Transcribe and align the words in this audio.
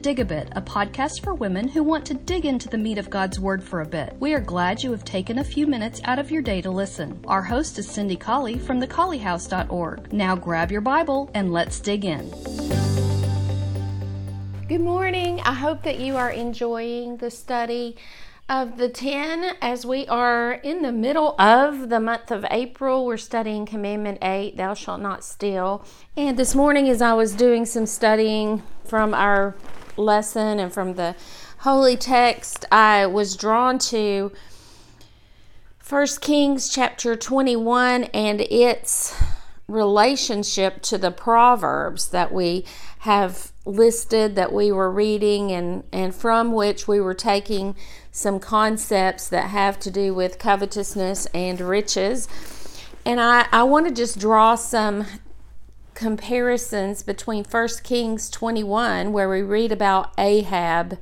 Dig 0.00 0.18
a 0.18 0.24
Bit, 0.24 0.48
a 0.52 0.62
podcast 0.62 1.22
for 1.22 1.34
women 1.34 1.68
who 1.68 1.82
want 1.82 2.06
to 2.06 2.14
dig 2.14 2.46
into 2.46 2.70
the 2.70 2.78
meat 2.78 2.96
of 2.96 3.10
God's 3.10 3.38
Word 3.38 3.62
for 3.62 3.82
a 3.82 3.86
bit. 3.86 4.16
We 4.18 4.32
are 4.32 4.40
glad 4.40 4.82
you 4.82 4.90
have 4.92 5.04
taken 5.04 5.38
a 5.38 5.44
few 5.44 5.66
minutes 5.66 6.00
out 6.04 6.18
of 6.18 6.30
your 6.30 6.40
day 6.40 6.62
to 6.62 6.70
listen. 6.70 7.22
Our 7.26 7.42
host 7.42 7.78
is 7.78 7.86
Cindy 7.86 8.16
Colley 8.16 8.58
from 8.58 8.80
thecolleyhouse.org. 8.80 10.10
Now 10.10 10.36
grab 10.36 10.72
your 10.72 10.80
Bible 10.80 11.30
and 11.34 11.52
let's 11.52 11.80
dig 11.80 12.06
in. 12.06 12.30
Good 14.68 14.80
morning. 14.80 15.40
I 15.40 15.52
hope 15.52 15.82
that 15.82 16.00
you 16.00 16.16
are 16.16 16.30
enjoying 16.30 17.18
the 17.18 17.30
study 17.30 17.96
of 18.48 18.78
the 18.78 18.88
10 18.88 19.56
as 19.60 19.84
we 19.84 20.06
are 20.06 20.52
in 20.52 20.80
the 20.80 20.92
middle 20.92 21.38
of 21.38 21.90
the 21.90 22.00
month 22.00 22.30
of 22.30 22.46
April. 22.50 23.04
We're 23.04 23.18
studying 23.18 23.66
Commandment 23.66 24.18
8, 24.22 24.56
Thou 24.56 24.72
shalt 24.72 25.02
not 25.02 25.24
steal. 25.24 25.84
And 26.16 26.38
this 26.38 26.54
morning, 26.54 26.88
as 26.88 27.02
I 27.02 27.12
was 27.12 27.34
doing 27.34 27.66
some 27.66 27.84
studying 27.84 28.62
from 28.84 29.12
our 29.12 29.54
lesson 30.00 30.58
and 30.58 30.72
from 30.72 30.94
the 30.94 31.14
holy 31.58 31.96
text, 31.96 32.64
I 32.72 33.06
was 33.06 33.36
drawn 33.36 33.78
to 33.78 34.32
1 35.88 36.06
Kings 36.20 36.68
chapter 36.68 37.16
21 37.16 38.04
and 38.04 38.40
its 38.40 39.14
relationship 39.68 40.82
to 40.82 40.98
the 40.98 41.10
Proverbs 41.10 42.08
that 42.08 42.32
we 42.32 42.64
have 43.00 43.52
listed 43.64 44.34
that 44.36 44.52
we 44.52 44.72
were 44.72 44.90
reading 44.90 45.52
and, 45.52 45.84
and 45.92 46.14
from 46.14 46.52
which 46.52 46.88
we 46.88 47.00
were 47.00 47.14
taking 47.14 47.76
some 48.10 48.40
concepts 48.40 49.28
that 49.28 49.50
have 49.50 49.78
to 49.78 49.90
do 49.90 50.12
with 50.12 50.38
covetousness 50.38 51.26
and 51.26 51.60
riches. 51.60 52.28
And 53.04 53.20
I, 53.20 53.46
I 53.52 53.62
want 53.62 53.88
to 53.88 53.94
just 53.94 54.18
draw 54.18 54.54
some 54.56 55.06
comparisons 56.00 57.02
between 57.02 57.44
1 57.44 57.68
Kings 57.84 58.30
21, 58.30 59.12
where 59.12 59.28
we 59.28 59.42
read 59.42 59.70
about 59.70 60.10
Ahab, 60.16 60.98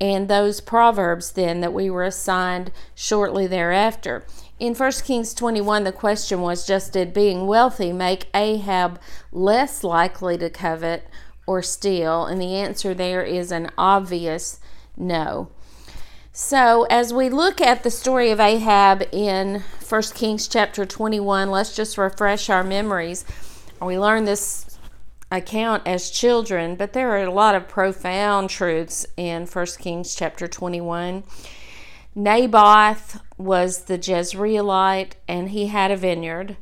and 0.00 0.28
those 0.28 0.62
proverbs 0.62 1.32
then 1.32 1.60
that 1.60 1.74
we 1.74 1.90
were 1.90 2.04
assigned 2.04 2.72
shortly 2.94 3.46
thereafter. 3.46 4.24
In 4.58 4.74
1 4.74 4.92
Kings 5.04 5.34
21, 5.34 5.84
the 5.84 5.92
question 5.92 6.40
was 6.40 6.66
just 6.66 6.94
did 6.94 7.12
being 7.12 7.46
wealthy 7.46 7.92
make 7.92 8.28
Ahab 8.32 8.98
less 9.30 9.84
likely 9.84 10.38
to 10.38 10.48
covet 10.48 11.06
or 11.46 11.60
steal? 11.60 12.24
And 12.24 12.40
the 12.40 12.54
answer 12.54 12.94
there 12.94 13.22
is 13.22 13.52
an 13.52 13.68
obvious 13.76 14.58
no. 14.96 15.50
So, 16.32 16.84
as 16.88 17.12
we 17.12 17.28
look 17.28 17.60
at 17.60 17.82
the 17.82 17.90
story 17.90 18.30
of 18.30 18.40
Ahab 18.40 19.06
in 19.12 19.62
1 19.86 20.02
Kings 20.14 20.48
chapter 20.48 20.86
21, 20.86 21.50
let's 21.50 21.76
just 21.76 21.98
refresh 21.98 22.48
our 22.48 22.64
memories. 22.64 23.26
We 23.84 23.98
learned 23.98 24.26
this 24.26 24.78
account 25.30 25.82
as 25.86 26.10
children, 26.10 26.76
but 26.76 26.92
there 26.92 27.10
are 27.10 27.24
a 27.24 27.32
lot 27.32 27.54
of 27.54 27.68
profound 27.68 28.50
truths 28.50 29.06
in 29.16 29.46
1 29.46 29.66
Kings 29.78 30.14
chapter 30.14 30.48
21. 30.48 31.24
Naboth 32.14 33.20
was 33.36 33.84
the 33.84 33.98
Jezreelite 33.98 35.12
and 35.26 35.50
he 35.50 35.66
had 35.66 35.90
a 35.90 35.96
vineyard 35.96 36.56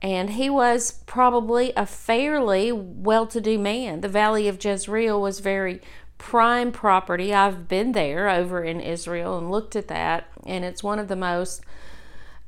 and 0.00 0.30
he 0.30 0.48
was 0.48 1.02
probably 1.06 1.72
a 1.76 1.86
fairly 1.86 2.70
well 2.70 3.26
to 3.26 3.40
do 3.40 3.58
man. 3.58 4.00
The 4.00 4.08
valley 4.08 4.46
of 4.46 4.62
Jezreel 4.62 5.20
was 5.20 5.40
very 5.40 5.80
prime 6.18 6.70
property. 6.70 7.34
I've 7.34 7.66
been 7.66 7.92
there 7.92 8.28
over 8.28 8.62
in 8.62 8.80
Israel 8.80 9.38
and 9.38 9.50
looked 9.50 9.74
at 9.74 9.88
that, 9.88 10.28
and 10.44 10.64
it's 10.64 10.82
one 10.82 10.98
of 10.98 11.08
the 11.08 11.16
most 11.16 11.62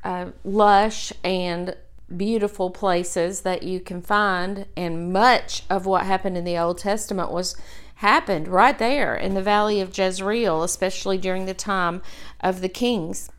uh, 0.05 0.27
lush 0.45 1.13
and 1.25 1.75
beautiful 2.17 2.71
places 2.71 3.43
that 3.43 3.63
you 3.63 3.81
can 3.81 4.03
find. 4.03 4.67
And 4.77 5.13
much 5.13 5.63
of 5.69 5.87
what 5.87 6.07
happened 6.07 6.37
in 6.37 6.45
the 6.45 6.59
Old 6.59 6.79
Testament 6.79 7.31
was 7.31 7.57
happened 7.97 8.49
right 8.49 8.79
there 8.79 9.17
in 9.17 9.35
the 9.35 9.43
valley 9.43 9.81
of 9.81 9.97
Jezreel, 9.97 10.63
especially 10.63 11.19
during 11.19 11.47
the 11.47 11.55
time 11.55 12.01
of 12.41 12.61
the 12.61 12.69
kings. 12.69 13.31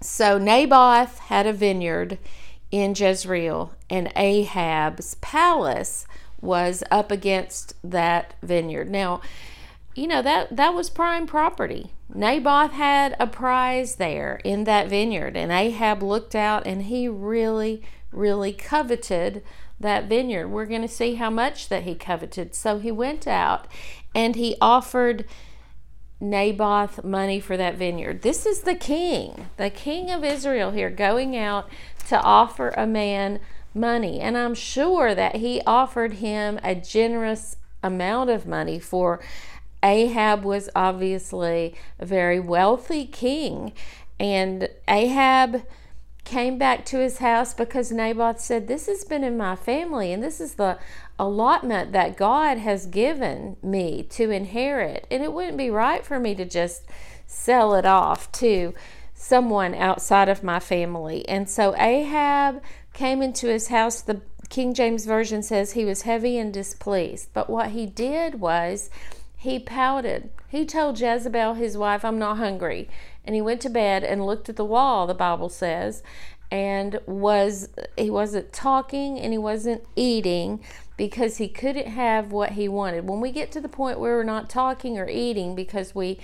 So 0.00 0.38
Naboth 0.38 1.18
had 1.18 1.46
a 1.46 1.52
vineyard 1.52 2.18
in 2.70 2.94
Jezreel, 2.94 3.72
and 3.88 4.12
Ahab's 4.14 5.16
palace 5.16 6.06
was 6.40 6.84
up 6.90 7.10
against 7.10 7.74
that 7.82 8.34
vineyard. 8.42 8.90
Now, 8.90 9.20
you 9.94 10.06
know 10.06 10.22
that 10.22 10.56
that 10.56 10.74
was 10.74 10.90
prime 10.90 11.26
property. 11.26 11.92
Naboth 12.12 12.72
had 12.72 13.16
a 13.20 13.26
prize 13.26 13.96
there 13.96 14.40
in 14.44 14.64
that 14.64 14.88
vineyard, 14.88 15.36
and 15.36 15.52
Ahab 15.52 16.02
looked 16.02 16.34
out 16.34 16.66
and 16.66 16.84
he 16.84 17.08
really, 17.08 17.82
really 18.12 18.52
coveted 18.52 19.42
that 19.80 20.08
vineyard. 20.08 20.48
We're 20.48 20.66
going 20.66 20.82
to 20.82 20.88
see 20.88 21.14
how 21.14 21.30
much 21.30 21.68
that 21.68 21.84
he 21.84 21.94
coveted. 21.94 22.54
So 22.54 22.78
he 22.78 22.90
went 22.90 23.26
out 23.26 23.66
and 24.14 24.36
he 24.36 24.56
offered 24.60 25.24
Naboth 26.20 27.04
money 27.04 27.38
for 27.38 27.56
that 27.56 27.76
vineyard. 27.76 28.22
This 28.22 28.44
is 28.44 28.62
the 28.62 28.74
king, 28.74 29.50
the 29.56 29.70
king 29.70 30.10
of 30.10 30.24
Israel 30.24 30.72
here, 30.72 30.90
going 30.90 31.36
out 31.36 31.68
to 32.08 32.20
offer 32.20 32.70
a 32.70 32.86
man 32.86 33.38
money. 33.72 34.18
And 34.18 34.36
I'm 34.36 34.54
sure 34.54 35.14
that 35.14 35.36
he 35.36 35.62
offered 35.66 36.14
him 36.14 36.58
a 36.64 36.74
generous 36.74 37.56
amount 37.82 38.30
of 38.30 38.46
money 38.46 38.80
for 38.80 39.20
Ahab 39.82 40.44
was 40.44 40.68
obviously 40.74 41.74
a 41.98 42.06
very 42.06 42.40
wealthy 42.40 43.06
king. 43.06 43.72
And 44.18 44.68
Ahab 44.88 45.62
came 46.24 46.58
back 46.58 46.84
to 46.84 46.98
his 46.98 47.18
house 47.18 47.54
because 47.54 47.90
Naboth 47.90 48.40
said, 48.40 48.68
This 48.68 48.86
has 48.86 49.04
been 49.04 49.24
in 49.24 49.36
my 49.36 49.56
family, 49.56 50.12
and 50.12 50.22
this 50.22 50.40
is 50.40 50.54
the 50.54 50.78
allotment 51.18 51.92
that 51.92 52.16
God 52.16 52.58
has 52.58 52.86
given 52.86 53.56
me 53.62 54.02
to 54.10 54.30
inherit. 54.30 55.06
And 55.10 55.22
it 55.22 55.32
wouldn't 55.32 55.56
be 55.56 55.70
right 55.70 56.04
for 56.04 56.18
me 56.18 56.34
to 56.34 56.44
just 56.44 56.84
sell 57.26 57.74
it 57.74 57.86
off 57.86 58.30
to 58.32 58.74
someone 59.14 59.74
outside 59.74 60.28
of 60.28 60.44
my 60.44 60.60
family. 60.60 61.28
And 61.28 61.48
so 61.48 61.74
Ahab 61.76 62.62
came 62.92 63.22
into 63.22 63.48
his 63.48 63.68
house. 63.68 64.00
The 64.00 64.20
King 64.48 64.74
James 64.74 65.06
Version 65.06 65.42
says 65.42 65.72
he 65.72 65.84
was 65.84 66.02
heavy 66.02 66.38
and 66.38 66.52
displeased. 66.52 67.30
But 67.32 67.50
what 67.50 67.70
he 67.70 67.86
did 67.86 68.40
was 68.40 68.90
he 69.38 69.60
pouted. 69.60 70.30
He 70.48 70.66
told 70.66 71.00
Jezebel, 71.00 71.54
his 71.54 71.78
wife, 71.78 72.04
I'm 72.04 72.18
not 72.18 72.38
hungry. 72.38 72.88
And 73.24 73.36
he 73.36 73.40
went 73.40 73.60
to 73.62 73.70
bed 73.70 74.02
and 74.02 74.26
looked 74.26 74.48
at 74.48 74.56
the 74.56 74.64
wall, 74.64 75.06
the 75.06 75.14
Bible 75.14 75.48
says, 75.48 76.02
and 76.50 76.98
was 77.06 77.68
he 77.96 78.10
wasn't 78.10 78.52
talking 78.52 79.20
and 79.20 79.32
he 79.32 79.38
wasn't 79.38 79.84
eating 79.94 80.60
because 80.96 81.36
he 81.36 81.46
couldn't 81.46 81.86
have 81.86 82.32
what 82.32 82.52
he 82.52 82.68
wanted. 82.68 83.06
When 83.06 83.20
we 83.20 83.30
get 83.30 83.52
to 83.52 83.60
the 83.60 83.68
point 83.68 84.00
where 84.00 84.16
we're 84.16 84.24
not 84.24 84.50
talking 84.50 84.98
or 84.98 85.08
eating 85.08 85.54
because 85.54 85.94
we 85.94 86.18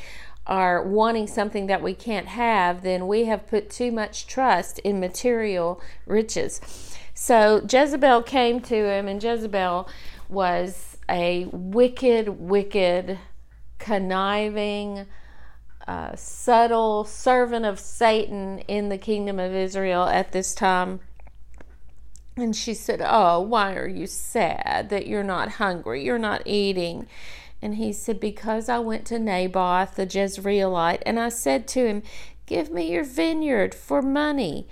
are 0.46 0.82
wanting 0.82 1.26
something 1.26 1.69
that 1.69 1.82
we 1.82 1.94
can't 1.94 2.26
have, 2.26 2.82
then 2.82 3.06
we 3.06 3.26
have 3.26 3.46
put 3.46 3.70
too 3.70 3.92
much 3.92 4.26
trust 4.26 4.78
in 4.81 4.98
material 4.98 5.81
riches. 6.06 6.60
So 7.14 7.64
Jezebel 7.70 8.22
came 8.22 8.60
to 8.62 8.75
him, 8.75 9.06
and 9.06 9.22
Jezebel 9.22 9.88
was 10.28 10.94
a 11.09 11.47
wicked, 11.53 12.28
wicked, 12.28 13.19
conniving, 13.78 15.06
uh, 15.87 16.16
subtle 16.16 17.04
servant 17.04 17.66
of 17.66 17.78
Satan 17.78 18.60
in 18.60 18.88
the 18.88 18.98
kingdom 18.98 19.38
of 19.38 19.53
Israel 19.54 20.04
at 20.04 20.32
this 20.32 20.54
time. 20.54 21.00
And 22.37 22.56
she 22.56 22.75
said, 22.75 23.00
Oh, 23.04 23.41
why 23.41 23.75
are 23.75 23.88
you 23.88 24.06
sad 24.06 24.88
that 24.91 25.06
you're 25.06 25.22
not 25.22 25.53
hungry? 25.53 26.04
You're 26.04 26.19
not 26.19 26.43
eating. 26.47 27.06
And 27.62 27.76
he 27.76 27.93
said, 27.93 28.19
Because 28.19 28.69
I 28.69 28.78
went 28.78 29.04
to 29.06 29.19
Naboth 29.19 29.97
the 29.97 30.06
Jezreelite, 30.06 31.03
and 31.06 31.20
I 31.20 31.28
said 31.28 31.69
to 31.69 31.87
him, 31.87 32.03
Give 32.47 32.70
me 32.70 32.93
your 32.93 33.04
vineyard 33.04 33.75
for 33.75 34.03
money. 34.03 34.66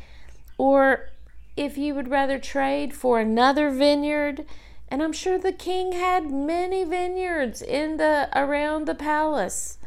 Or 0.59 1.11
if 1.57 1.79
you 1.79 1.95
would 1.95 2.09
rather 2.09 2.39
trade 2.39 2.95
for 2.95 3.21
another 3.21 3.71
vineyard. 3.71 4.45
And 4.93 5.03
I'm 5.03 5.15
sure 5.15 5.39
the 5.39 5.53
king 5.53 5.93
had 5.93 6.31
many 6.31 6.85
vineyards 6.85 7.63
in 7.63 7.97
the 7.97 8.29
around 8.35 8.87
the 8.87 8.95
palace. 8.95 9.79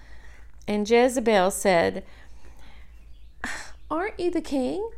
And 0.67 0.89
Jezebel 0.89 1.51
said, 1.51 2.03
Aren't 3.91 4.19
you 4.19 4.31
the 4.31 4.41
king? 4.41 4.89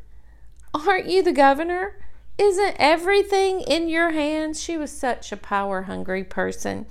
Aren't 0.73 1.07
you 1.07 1.21
the 1.21 1.33
governor? 1.33 1.97
Isn't 2.37 2.77
everything 2.79 3.59
in 3.59 3.89
your 3.89 4.11
hands? 4.11 4.63
She 4.63 4.77
was 4.77 4.97
such 4.97 5.33
a 5.33 5.37
power 5.37 5.81
hungry 5.81 6.23
person. 6.23 6.85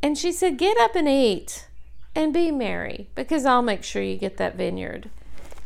And 0.00 0.16
she 0.16 0.30
said, 0.30 0.56
Get 0.56 0.78
up 0.78 0.94
and 0.94 1.08
eat 1.08 1.66
and 2.14 2.32
be 2.32 2.52
merry 2.52 3.08
because 3.16 3.44
I'll 3.44 3.60
make 3.60 3.82
sure 3.82 4.02
you 4.02 4.16
get 4.16 4.36
that 4.36 4.54
vineyard. 4.54 5.10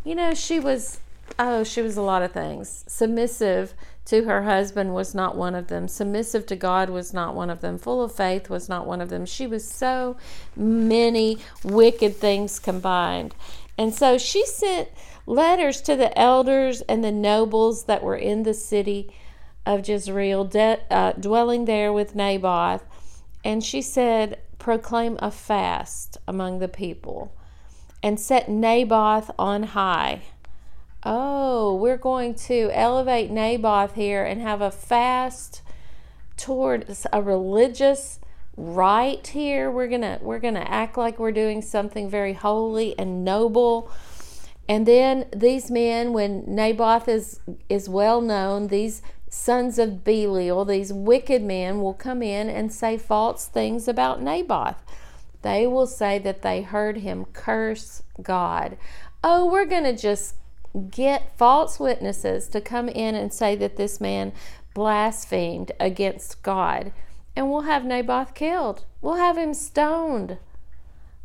You 0.03 0.15
know, 0.15 0.33
she 0.33 0.59
was, 0.59 1.01
oh, 1.39 1.63
she 1.63 1.83
was 1.83 1.99
a 1.99 2.03
lot 2.03 2.23
of 2.23 2.33
things. 2.33 2.85
Submissive 2.89 3.75
to 4.07 4.25
her 4.25 4.43
husband 4.43 4.95
was 4.95 5.15
not 5.15 5.37
one 5.37 5.55
of 5.55 5.69
them. 5.69 5.87
Submissive 5.89 6.47
to 6.47 6.57
God 6.57 6.91
was 6.91 7.13
not 7.13 7.35
one 7.35 7.51
of 7.51 7.61
them. 7.61 7.79
Full 7.79 8.03
of 8.03 8.15
faith 8.15 8.51
was 8.51 8.69
not 8.69 8.87
one 8.87 9.01
of 9.01 9.09
them. 9.09 9.27
She 9.27 9.47
was 9.47 9.69
so 9.69 10.17
many 10.57 11.39
wicked 11.63 12.17
things 12.17 12.59
combined. 12.59 13.35
And 13.79 13.95
so 13.95 14.19
she 14.19 14.45
sent 14.47 14.89
letters 15.27 15.81
to 15.83 15.97
the 15.97 16.17
elders 16.19 16.81
and 16.83 17.05
the 17.05 17.13
nobles 17.13 17.85
that 17.85 18.03
were 18.03 18.17
in 18.17 18.43
the 18.43 18.55
city 18.55 19.15
of 19.65 19.87
Jezreel, 19.89 20.45
de- 20.45 20.81
uh, 20.91 21.13
dwelling 21.13 21.67
there 21.67 21.93
with 21.93 22.15
Naboth 22.15 22.85
and 23.45 23.65
she 23.65 23.81
said, 23.81 24.39
proclaim 24.59 25.17
a 25.21 25.31
fast 25.31 26.19
among 26.29 26.59
the 26.59 26.69
people 26.69 27.35
and 28.03 28.21
set 28.21 28.49
Naboth 28.49 29.31
on 29.39 29.63
high. 29.63 30.23
Oh, 31.03 31.77
we're 31.77 31.97
going 31.97 32.35
to 32.35 32.71
elevate 32.73 33.31
Naboth 33.31 33.95
here 33.95 34.23
and 34.23 34.41
have 34.43 34.61
a 34.61 34.71
fast 34.71 35.63
toward 36.37 36.95
a 37.11 37.23
religious 37.23 38.21
rite 38.57 39.29
here. 39.29 39.71
We're 39.71 39.89
to 39.89 40.19
we're 40.21 40.41
to 40.41 40.71
act 40.71 40.99
like 40.99 41.19
we're 41.19 41.33
doing 41.33 41.63
something 41.63 42.11
very 42.11 42.35
holy 42.35 42.99
and 42.99 43.25
noble. 43.25 43.91
And 44.69 44.87
then 44.87 45.27
these 45.35 45.71
men 45.71 46.13
when 46.13 46.45
Naboth 46.47 47.09
is 47.09 47.41
is 47.71 47.89
well 47.89 48.21
known, 48.21 48.67
these 48.67 49.01
sons 49.31 49.79
of 49.79 50.05
Belial, 50.05 50.67
these 50.67 50.93
wicked 50.93 51.43
men 51.43 51.81
will 51.81 51.95
come 51.95 52.23
in 52.23 52.51
and 52.51 52.71
say 52.71 52.99
false 52.99 53.47
things 53.47 53.89
about 53.89 54.21
Naboth. 54.21 54.83
They 55.41 55.67
will 55.67 55.87
say 55.87 56.19
that 56.19 56.43
they 56.43 56.61
heard 56.61 56.99
him 56.99 57.25
curse 57.33 58.03
God. 58.21 58.77
Oh, 59.25 59.51
we're 59.51 59.67
going 59.67 59.85
to 59.85 59.97
just 59.97 60.35
get 60.91 61.37
false 61.37 61.81
witnesses 61.81 62.49
to 62.49 62.61
come 62.61 62.89
in 62.89 63.15
and 63.15 63.33
say 63.33 63.57
that 63.57 63.77
this 63.77 64.01
man 64.01 64.33
blasphemed 64.75 65.73
against 65.81 66.43
God. 66.43 66.93
And 67.35 67.51
we'll 67.51 67.63
have 67.63 67.85
Naboth 67.85 68.35
killed. 68.35 68.85
We'll 69.01 69.17
have 69.17 69.37
him 69.37 69.55
stoned. 69.55 70.39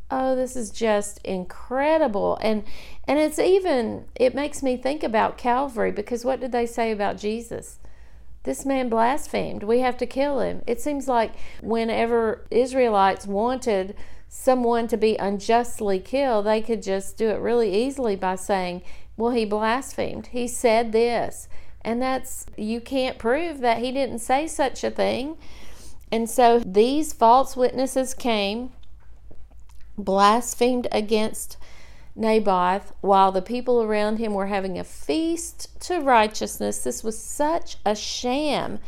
Oh, 0.10 0.36
this 0.36 0.56
is 0.56 0.70
just 0.70 1.20
incredible. 1.24 2.38
And 2.42 2.64
and 3.08 3.18
it's 3.20 3.40
even 3.40 4.06
it 4.16 4.36
makes 4.36 4.62
me 4.62 4.78
think 4.78 5.04
about 5.04 5.38
Calvary 5.38 5.92
because 5.92 6.24
what 6.24 6.40
did 6.40 6.52
they 6.52 6.66
say 6.66 6.92
about 6.92 7.18
Jesus? 7.18 7.80
This 8.44 8.66
man 8.66 8.90
blasphemed. 8.90 9.64
We 9.64 9.80
have 9.80 9.98
to 9.98 10.06
kill 10.06 10.40
him. 10.40 10.62
It 10.68 10.80
seems 10.80 11.08
like 11.08 11.34
whenever 11.62 12.46
Israelites 12.52 13.26
wanted 13.26 13.96
someone 14.30 14.88
to 14.88 14.98
be 14.98 15.16
unjustly 15.16 16.00
killed, 16.00 16.46
they 16.46 16.62
could 16.62 16.84
just 16.84 17.18
do 17.18 17.30
it 17.30 17.40
really 17.40 17.74
easily 17.74 18.16
by 18.16 18.36
saying, 18.36 18.84
well, 19.18 19.32
he 19.32 19.46
blasphemed. 19.46 20.28
He 20.28 20.48
said 20.48 20.92
this. 20.92 21.48
And 21.82 22.02
that's, 22.02 22.46
you 22.58 22.82
can't 22.82 23.18
prove 23.18 23.60
that 23.60 23.78
he 23.78 23.92
didn't 23.92 24.20
say 24.20 24.48
such 24.48 24.84
a 24.84 24.92
thing. 24.92 25.38
And 26.12 26.30
so 26.30 26.60
these 26.60 27.14
false 27.14 27.56
witnesses 27.56 28.14
came, 28.14 28.72
blasphemed 29.98 30.88
against 30.92 31.58
Naboth 32.16 32.94
while 33.02 33.32
the 33.32 33.42
people 33.42 33.82
around 33.84 34.18
him 34.18 34.34
were 34.34 34.48
having 34.48 34.80
a 34.80 34.84
feast 34.84 35.80
to 35.82 36.00
righteousness. 36.00 36.80
This 36.80 37.04
was 37.04 37.20
such 37.20 37.78
a 37.86 37.96
sham. 37.96 38.80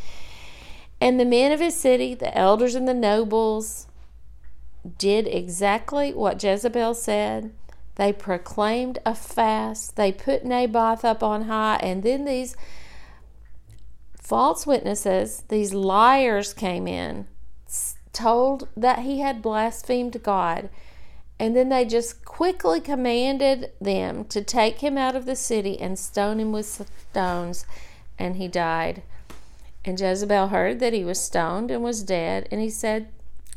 And 1.00 1.19
the 1.19 1.25
men 1.25 1.51
of 1.51 1.59
his 1.59 1.75
city, 1.75 2.15
the 2.15 2.35
elders 2.35 2.73
and 2.73 2.88
the 2.88 2.94
nobles, 2.94 3.88
did 4.97 5.27
exactly 5.27 6.13
what 6.13 6.41
Jezebel 6.41 6.94
said. 6.94 7.53
They 7.97 8.13
proclaimed 8.13 8.99
a 9.07 9.15
fast. 9.15 9.95
They 9.95 10.11
put 10.11 10.45
Naboth 10.45 11.03
up 11.03 11.23
on 11.23 11.44
high. 11.44 11.79
And 11.81 12.03
then 12.03 12.25
these 12.25 12.55
false 14.21 14.67
witnesses, 14.67 15.44
these 15.49 15.73
liars 15.73 16.53
came 16.53 16.88
in, 16.88 17.25
told 18.13 18.67
that 18.77 18.99
he 18.99 19.21
had 19.21 19.41
blasphemed 19.41 20.21
God. 20.21 20.69
And 21.39 21.55
then 21.55 21.69
they 21.69 21.85
just 21.85 22.23
quickly 22.23 22.79
commanded 22.79 23.71
them 23.81 24.25
to 24.25 24.44
take 24.44 24.81
him 24.81 24.95
out 24.95 25.15
of 25.15 25.25
the 25.25 25.35
city 25.35 25.79
and 25.79 25.97
stone 25.97 26.39
him 26.39 26.51
with 26.51 26.88
stones. 27.09 27.65
And 28.19 28.35
he 28.35 28.47
died. 28.47 29.01
And 29.83 29.99
Jezebel 29.99 30.49
heard 30.49 30.79
that 30.81 30.94
he 30.94 31.03
was 31.03 31.19
stoned 31.19 31.71
and 31.71 31.83
was 31.83 32.03
dead. 32.03 32.47
And 32.51 32.61
he 32.61 32.69
said, 32.69 33.07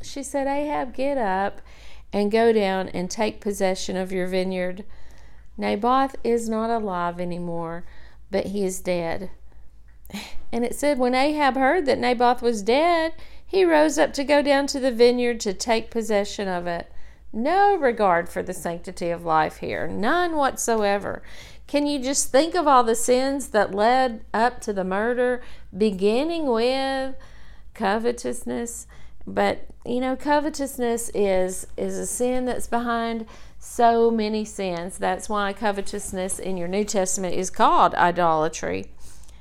She 0.00 0.22
said, 0.22 0.46
Ahab, 0.46 0.94
get 0.94 1.18
up 1.18 1.60
and 2.12 2.30
go 2.30 2.52
down 2.52 2.88
and 2.88 3.10
take 3.10 3.40
possession 3.40 3.96
of 3.96 4.12
your 4.12 4.26
vineyard. 4.26 4.84
Naboth 5.56 6.16
is 6.24 6.48
not 6.48 6.70
alive 6.70 7.20
anymore, 7.20 7.84
but 8.30 8.46
he 8.46 8.64
is 8.64 8.80
dead. 8.80 9.30
And 10.52 10.64
it 10.64 10.74
said, 10.74 10.98
when 10.98 11.14
Ahab 11.14 11.54
heard 11.54 11.86
that 11.86 12.00
Naboth 12.00 12.42
was 12.42 12.62
dead, 12.62 13.14
he 13.46 13.64
rose 13.64 13.98
up 13.98 14.12
to 14.14 14.24
go 14.24 14.42
down 14.42 14.66
to 14.66 14.80
the 14.80 14.90
vineyard 14.90 15.38
to 15.40 15.54
take 15.54 15.92
possession 15.92 16.48
of 16.48 16.66
it. 16.66 16.90
No 17.32 17.76
regard 17.76 18.28
for 18.28 18.42
the 18.42 18.52
sanctity 18.52 19.10
of 19.10 19.24
life 19.24 19.58
here, 19.58 19.86
none 19.86 20.36
whatsoever. 20.36 21.22
Can 21.68 21.86
you 21.86 22.00
just 22.00 22.32
think 22.32 22.56
of 22.56 22.66
all 22.66 22.82
the 22.82 22.96
sins 22.96 23.48
that 23.48 23.72
led 23.72 24.24
up 24.34 24.60
to 24.62 24.72
the 24.72 24.82
murder, 24.82 25.40
beginning 25.76 26.46
with 26.46 27.14
covetousness? 27.74 28.88
But 29.26 29.66
you 29.84 30.00
know, 30.00 30.16
covetousness 30.16 31.10
is 31.14 31.66
is 31.76 31.96
a 31.96 32.06
sin 32.06 32.44
that's 32.44 32.66
behind 32.66 33.26
so 33.58 34.10
many 34.10 34.44
sins. 34.44 34.98
That's 34.98 35.28
why 35.28 35.52
covetousness 35.52 36.38
in 36.38 36.56
your 36.56 36.68
New 36.68 36.84
Testament 36.84 37.34
is 37.34 37.50
called 37.50 37.94
idolatry. 37.94 38.86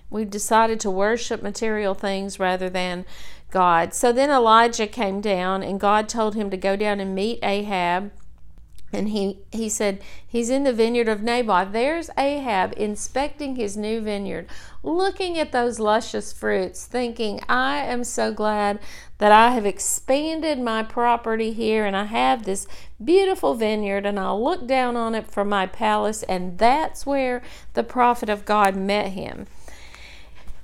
We've 0.10 0.30
decided 0.30 0.80
to 0.82 0.92
worship 0.92 1.42
material 1.42 1.94
things 1.94 2.40
rather 2.40 2.70
than 2.70 3.06
God. 3.52 3.94
So 3.94 4.12
then 4.12 4.30
Elijah 4.30 4.88
came 4.88 5.22
down 5.22 5.64
and 5.64 5.80
God 5.80 6.10
told 6.10 6.36
him 6.36 6.50
to 6.50 6.58
go 6.58 6.76
down 6.76 7.00
and 7.00 7.16
meet 7.16 7.40
Ahab 7.44 8.12
and 8.92 9.10
he, 9.10 9.40
he 9.52 9.70
said, 9.70 10.02
He's 10.28 10.50
in 10.50 10.64
the 10.64 10.74
vineyard 10.74 11.08
of 11.08 11.22
Naboth. 11.22 11.72
There's 11.72 12.10
Ahab 12.18 12.74
inspecting 12.78 13.56
his 13.56 13.78
new 13.78 14.02
vineyard, 14.02 14.48
looking 14.84 15.38
at 15.38 15.52
those 15.52 15.80
luscious 15.80 16.34
fruits, 16.34 16.86
thinking, 16.86 17.42
I 17.48 17.78
am 17.78 18.04
so 18.04 18.34
glad 18.34 18.80
that 19.20 19.32
I 19.32 19.52
have 19.52 19.66
expanded 19.66 20.60
my 20.60 20.82
property 20.84 21.52
here 21.52 21.86
and 21.86 21.96
I 21.96 22.06
have 22.06 22.46
this 22.46 22.68
beautiful 23.04 23.54
vineyard 23.54 24.06
and 24.06 24.20
I'll 24.20 24.42
look 24.44 24.66
down 24.66 24.96
on 24.96 25.14
it 25.14 25.28
from 25.28 25.50
my 25.50 25.66
palace. 25.66 26.24
And 26.24 26.58
that's 26.58 27.06
where 27.06 27.42
the 27.74 27.84
prophet 27.84 28.30
of 28.30 28.46
God 28.46 28.76
met 28.76 29.10
him. 29.10 29.48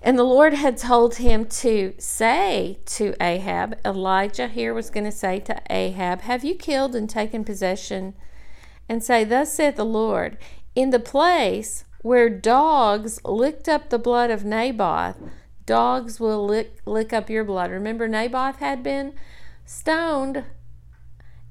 And 0.05 0.19
the 0.19 0.23
Lord 0.23 0.53
had 0.53 0.77
told 0.77 1.15
him 1.15 1.45
to 1.45 1.95
say 1.97 2.77
to 2.85 3.15
Ahab, 3.19 3.75
Elijah 3.83 4.47
here 4.47 4.71
was 4.71 4.91
going 4.91 5.05
to 5.05 5.11
say 5.11 5.39
to 5.39 5.59
Ahab, 5.67 6.21
Have 6.21 6.45
you 6.45 6.53
killed 6.53 6.95
and 6.95 7.09
taken 7.09 7.43
possession? 7.43 8.13
And 8.87 9.03
say, 9.03 9.23
Thus 9.23 9.51
saith 9.51 9.77
the 9.77 9.83
Lord, 9.83 10.37
in 10.75 10.91
the 10.91 10.99
place 10.99 11.85
where 12.03 12.29
dogs 12.29 13.19
licked 13.25 13.67
up 13.67 13.89
the 13.89 13.97
blood 13.97 14.29
of 14.29 14.45
Naboth, 14.45 15.17
dogs 15.65 16.19
will 16.19 16.45
lick, 16.45 16.81
lick 16.85 17.11
up 17.11 17.27
your 17.27 17.43
blood. 17.43 17.71
Remember, 17.71 18.07
Naboth 18.07 18.57
had 18.57 18.83
been 18.83 19.15
stoned, 19.65 20.43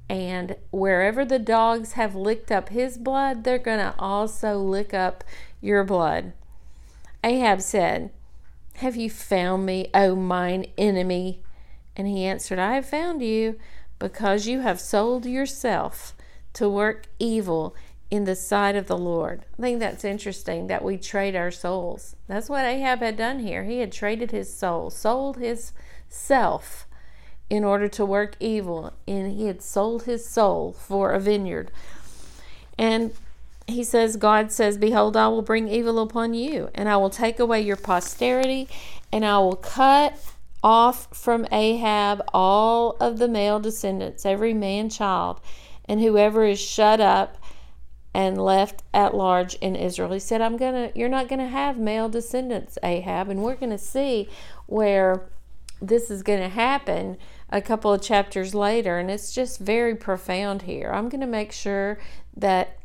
and 0.07 0.55
wherever 0.71 1.25
the 1.25 1.39
dogs 1.39 1.93
have 1.93 2.15
licked 2.15 2.53
up 2.53 2.69
his 2.69 2.97
blood, 2.97 3.43
they're 3.43 3.59
going 3.59 3.79
to 3.79 3.95
also 3.99 4.57
lick 4.57 4.93
up 4.93 5.25
your 5.59 5.83
blood. 5.83 6.31
Ahab 7.21 7.59
said, 7.59 8.11
have 8.75 8.95
you 8.95 9.09
found 9.09 9.65
me, 9.65 9.89
O 9.93 10.15
mine 10.15 10.65
enemy? 10.77 11.41
And 11.95 12.07
he 12.07 12.25
answered, 12.25 12.59
I 12.59 12.75
have 12.75 12.85
found 12.85 13.21
you 13.21 13.57
because 13.99 14.47
you 14.47 14.59
have 14.61 14.79
sold 14.79 15.25
yourself 15.25 16.13
to 16.53 16.69
work 16.69 17.07
evil 17.17 17.75
in 18.11 18.25
the 18.25 18.35
sight 18.35 18.75
of 18.75 18.87
the 18.87 18.97
Lord. 18.97 19.45
I 19.57 19.61
think 19.61 19.79
that's 19.79 20.03
interesting 20.03 20.67
that 20.67 20.83
we 20.83 20.97
trade 20.97 21.35
our 21.35 21.51
souls. 21.51 22.15
That's 22.27 22.49
what 22.49 22.65
Ahab 22.65 22.99
had 22.99 23.17
done 23.17 23.39
here. 23.39 23.63
He 23.63 23.79
had 23.79 23.91
traded 23.91 24.31
his 24.31 24.53
soul, 24.53 24.89
sold 24.89 25.37
his 25.37 25.71
self 26.09 26.85
in 27.49 27.63
order 27.63 27.87
to 27.87 28.05
work 28.05 28.35
evil, 28.39 28.93
and 29.07 29.31
he 29.31 29.47
had 29.47 29.61
sold 29.61 30.03
his 30.03 30.27
soul 30.27 30.73
for 30.73 31.11
a 31.11 31.19
vineyard. 31.19 31.71
And 32.77 33.13
he 33.67 33.83
says, 33.83 34.17
God 34.17 34.51
says, 34.51 34.77
Behold, 34.77 35.17
I 35.17 35.27
will 35.27 35.41
bring 35.41 35.67
evil 35.67 35.99
upon 35.99 36.33
you, 36.33 36.69
and 36.75 36.87
I 36.87 36.97
will 36.97 37.09
take 37.09 37.39
away 37.39 37.61
your 37.61 37.75
posterity, 37.75 38.67
and 39.11 39.25
I 39.25 39.39
will 39.39 39.55
cut 39.55 40.17
off 40.63 41.07
from 41.15 41.47
Ahab 41.51 42.23
all 42.33 42.97
of 42.99 43.17
the 43.17 43.27
male 43.27 43.59
descendants, 43.59 44.25
every 44.25 44.53
man 44.53 44.89
child, 44.89 45.39
and 45.87 45.99
whoever 45.99 46.43
is 46.45 46.59
shut 46.59 46.99
up 46.99 47.37
and 48.13 48.41
left 48.41 48.81
at 48.93 49.13
large 49.13 49.55
in 49.55 49.75
Israel. 49.75 50.13
He 50.13 50.19
said, 50.19 50.41
I'm 50.41 50.57
gonna 50.57 50.91
you're 50.95 51.09
not 51.09 51.27
gonna 51.27 51.47
have 51.47 51.77
male 51.77 52.09
descendants, 52.09 52.77
Ahab, 52.81 53.29
and 53.29 53.43
we're 53.43 53.55
gonna 53.55 53.77
see 53.77 54.29
where 54.67 55.27
this 55.81 56.09
is 56.09 56.23
gonna 56.23 56.49
happen 56.49 57.17
a 57.49 57.61
couple 57.61 57.91
of 57.91 58.01
chapters 58.01 58.55
later, 58.55 58.97
and 58.97 59.11
it's 59.11 59.33
just 59.33 59.59
very 59.59 59.95
profound 59.95 60.63
here. 60.63 60.91
I'm 60.93 61.09
gonna 61.09 61.27
make 61.27 61.51
sure 61.51 61.99
that 62.37 62.77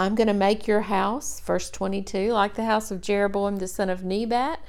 I'm 0.00 0.14
going 0.14 0.28
to 0.28 0.34
make 0.34 0.68
your 0.68 0.82
house, 0.82 1.40
verse 1.40 1.70
22, 1.70 2.32
like 2.32 2.54
the 2.54 2.64
house 2.64 2.92
of 2.92 3.00
Jeroboam 3.00 3.56
the 3.56 3.66
son 3.66 3.90
of 3.90 4.04
Nebat, 4.04 4.60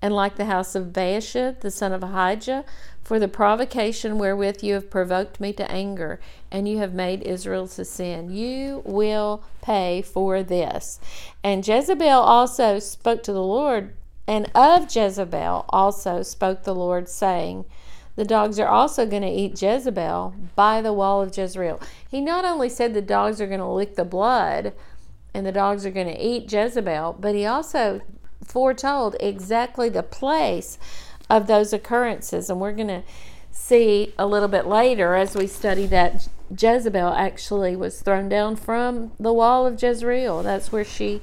and 0.00 0.12
like 0.12 0.34
the 0.34 0.46
house 0.46 0.74
of 0.74 0.86
Baasha 0.86 1.60
the 1.60 1.70
son 1.70 1.92
of 1.92 2.02
Ahijah, 2.02 2.64
for 3.00 3.20
the 3.20 3.28
provocation 3.28 4.18
wherewith 4.18 4.62
you 4.62 4.74
have 4.74 4.90
provoked 4.90 5.38
me 5.38 5.52
to 5.52 5.70
anger, 5.70 6.18
and 6.50 6.68
you 6.68 6.78
have 6.78 6.94
made 6.94 7.22
Israel 7.22 7.68
to 7.68 7.84
sin. 7.84 8.32
You 8.32 8.82
will 8.84 9.44
pay 9.60 10.02
for 10.02 10.42
this. 10.42 10.98
And 11.44 11.66
Jezebel 11.66 12.20
also 12.20 12.80
spoke 12.80 13.22
to 13.22 13.32
the 13.32 13.42
Lord, 13.42 13.94
and 14.26 14.50
of 14.52 14.94
Jezebel 14.94 15.64
also 15.68 16.22
spoke 16.22 16.64
the 16.64 16.74
Lord, 16.74 17.08
saying, 17.08 17.66
the 18.16 18.24
dogs 18.24 18.58
are 18.58 18.68
also 18.68 19.06
going 19.06 19.22
to 19.22 19.28
eat 19.28 19.60
Jezebel 19.60 20.34
by 20.54 20.82
the 20.82 20.92
wall 20.92 21.22
of 21.22 21.36
Jezreel. 21.36 21.80
He 22.08 22.20
not 22.20 22.44
only 22.44 22.68
said 22.68 22.92
the 22.92 23.02
dogs 23.02 23.40
are 23.40 23.46
going 23.46 23.60
to 23.60 23.66
lick 23.66 23.96
the 23.96 24.04
blood 24.04 24.72
and 25.34 25.46
the 25.46 25.52
dogs 25.52 25.86
are 25.86 25.90
going 25.90 26.08
to 26.08 26.22
eat 26.22 26.52
Jezebel, 26.52 27.16
but 27.18 27.34
he 27.34 27.46
also 27.46 28.02
foretold 28.44 29.16
exactly 29.18 29.88
the 29.88 30.02
place 30.02 30.78
of 31.30 31.46
those 31.46 31.72
occurrences. 31.72 32.50
And 32.50 32.60
we're 32.60 32.72
going 32.72 32.88
to 32.88 33.02
see 33.50 34.12
a 34.18 34.26
little 34.26 34.48
bit 34.48 34.66
later 34.66 35.14
as 35.14 35.34
we 35.34 35.46
study 35.46 35.86
that 35.86 36.28
Jezebel 36.50 37.14
actually 37.14 37.76
was 37.76 38.00
thrown 38.02 38.28
down 38.28 38.56
from 38.56 39.12
the 39.18 39.32
wall 39.32 39.66
of 39.66 39.82
Jezreel. 39.82 40.42
That's 40.42 40.70
where 40.70 40.84
she 40.84 41.22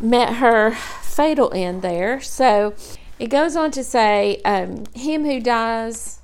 met 0.00 0.36
her 0.36 0.70
fatal 0.70 1.52
end 1.54 1.82
there. 1.82 2.20
So 2.20 2.74
it 3.18 3.28
goes 3.28 3.56
on 3.56 3.70
to 3.72 3.84
say, 3.84 4.40
um, 4.44 4.84
Him 4.94 5.24
who 5.24 5.40
dies 5.40 6.18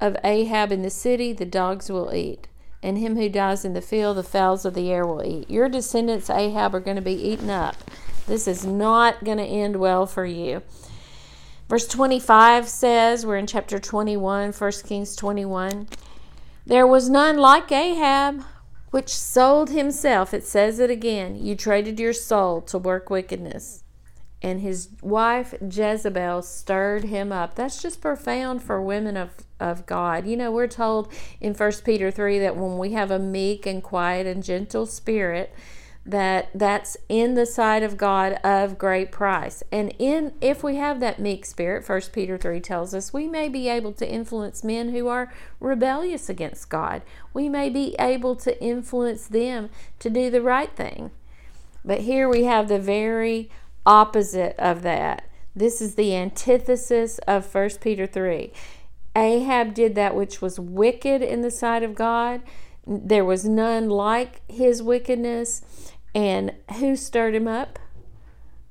of 0.00 0.16
Ahab 0.24 0.72
in 0.72 0.82
the 0.82 0.90
city, 0.90 1.32
the 1.32 1.44
dogs 1.44 1.90
will 1.90 2.14
eat. 2.14 2.48
And 2.82 2.98
him 2.98 3.16
who 3.16 3.28
dies 3.28 3.64
in 3.64 3.74
the 3.74 3.82
field, 3.82 4.16
the 4.16 4.22
fowls 4.22 4.64
of 4.64 4.74
the 4.74 4.90
air 4.90 5.04
will 5.04 5.24
eat. 5.24 5.50
Your 5.50 5.68
descendants, 5.68 6.30
Ahab, 6.30 6.74
are 6.74 6.80
going 6.80 6.96
to 6.96 7.02
be 7.02 7.12
eaten 7.12 7.50
up. 7.50 7.76
This 8.26 8.46
is 8.46 8.64
not 8.64 9.24
going 9.24 9.38
to 9.38 9.44
end 9.44 9.76
well 9.76 10.06
for 10.06 10.24
you. 10.24 10.62
Verse 11.68 11.88
25 11.88 12.68
says, 12.68 13.26
we're 13.26 13.36
in 13.36 13.46
chapter 13.46 13.78
21, 13.78 14.52
1 14.52 14.72
Kings 14.84 15.16
21. 15.16 15.88
There 16.64 16.86
was 16.86 17.10
none 17.10 17.36
like 17.36 17.72
Ahab, 17.72 18.44
which 18.90 19.08
sold 19.08 19.70
himself. 19.70 20.32
It 20.32 20.44
says 20.44 20.78
it 20.78 20.90
again. 20.90 21.44
You 21.44 21.56
traded 21.56 21.98
your 21.98 22.12
soul 22.12 22.60
to 22.62 22.78
work 22.78 23.10
wickedness 23.10 23.82
and 24.42 24.60
his 24.60 24.90
wife 25.02 25.54
Jezebel 25.60 26.42
stirred 26.42 27.04
him 27.04 27.32
up. 27.32 27.54
That's 27.54 27.82
just 27.82 28.00
profound 28.00 28.62
for 28.62 28.80
women 28.80 29.16
of, 29.16 29.30
of 29.58 29.84
God. 29.86 30.26
You 30.26 30.36
know, 30.36 30.52
we're 30.52 30.68
told 30.68 31.12
in 31.40 31.54
1 31.54 31.72
Peter 31.84 32.10
3 32.10 32.38
that 32.38 32.56
when 32.56 32.78
we 32.78 32.92
have 32.92 33.10
a 33.10 33.18
meek 33.18 33.66
and 33.66 33.82
quiet 33.82 34.26
and 34.26 34.42
gentle 34.42 34.86
spirit, 34.86 35.52
that 36.06 36.48
that's 36.54 36.96
in 37.08 37.34
the 37.34 37.44
sight 37.44 37.82
of 37.82 37.98
God 37.98 38.34
of 38.44 38.78
great 38.78 39.12
price. 39.12 39.62
And 39.70 39.92
in 39.98 40.32
if 40.40 40.62
we 40.62 40.76
have 40.76 41.00
that 41.00 41.18
meek 41.18 41.44
spirit, 41.44 41.86
1 41.86 42.00
Peter 42.12 42.38
3 42.38 42.60
tells 42.60 42.94
us, 42.94 43.12
we 43.12 43.26
may 43.26 43.48
be 43.48 43.68
able 43.68 43.92
to 43.94 44.08
influence 44.08 44.64
men 44.64 44.90
who 44.90 45.08
are 45.08 45.32
rebellious 45.60 46.30
against 46.30 46.70
God. 46.70 47.02
We 47.34 47.48
may 47.48 47.68
be 47.68 47.94
able 47.98 48.36
to 48.36 48.62
influence 48.62 49.26
them 49.26 49.68
to 49.98 50.08
do 50.08 50.30
the 50.30 50.40
right 50.40 50.74
thing. 50.74 51.10
But 51.84 52.00
here 52.02 52.28
we 52.28 52.44
have 52.44 52.68
the 52.68 52.78
very 52.78 53.50
opposite 53.86 54.54
of 54.58 54.82
that. 54.82 55.28
This 55.54 55.80
is 55.80 55.94
the 55.94 56.14
antithesis 56.14 57.18
of 57.26 57.52
1 57.52 57.70
Peter 57.80 58.06
3. 58.06 58.52
Ahab 59.16 59.74
did 59.74 59.94
that 59.94 60.14
which 60.14 60.40
was 60.40 60.60
wicked 60.60 61.22
in 61.22 61.42
the 61.42 61.50
sight 61.50 61.82
of 61.82 61.94
God. 61.94 62.42
There 62.86 63.24
was 63.24 63.44
none 63.44 63.88
like 63.88 64.40
his 64.48 64.82
wickedness. 64.82 65.62
And 66.14 66.54
who 66.78 66.96
stirred 66.96 67.34
him 67.34 67.48
up? 67.48 67.78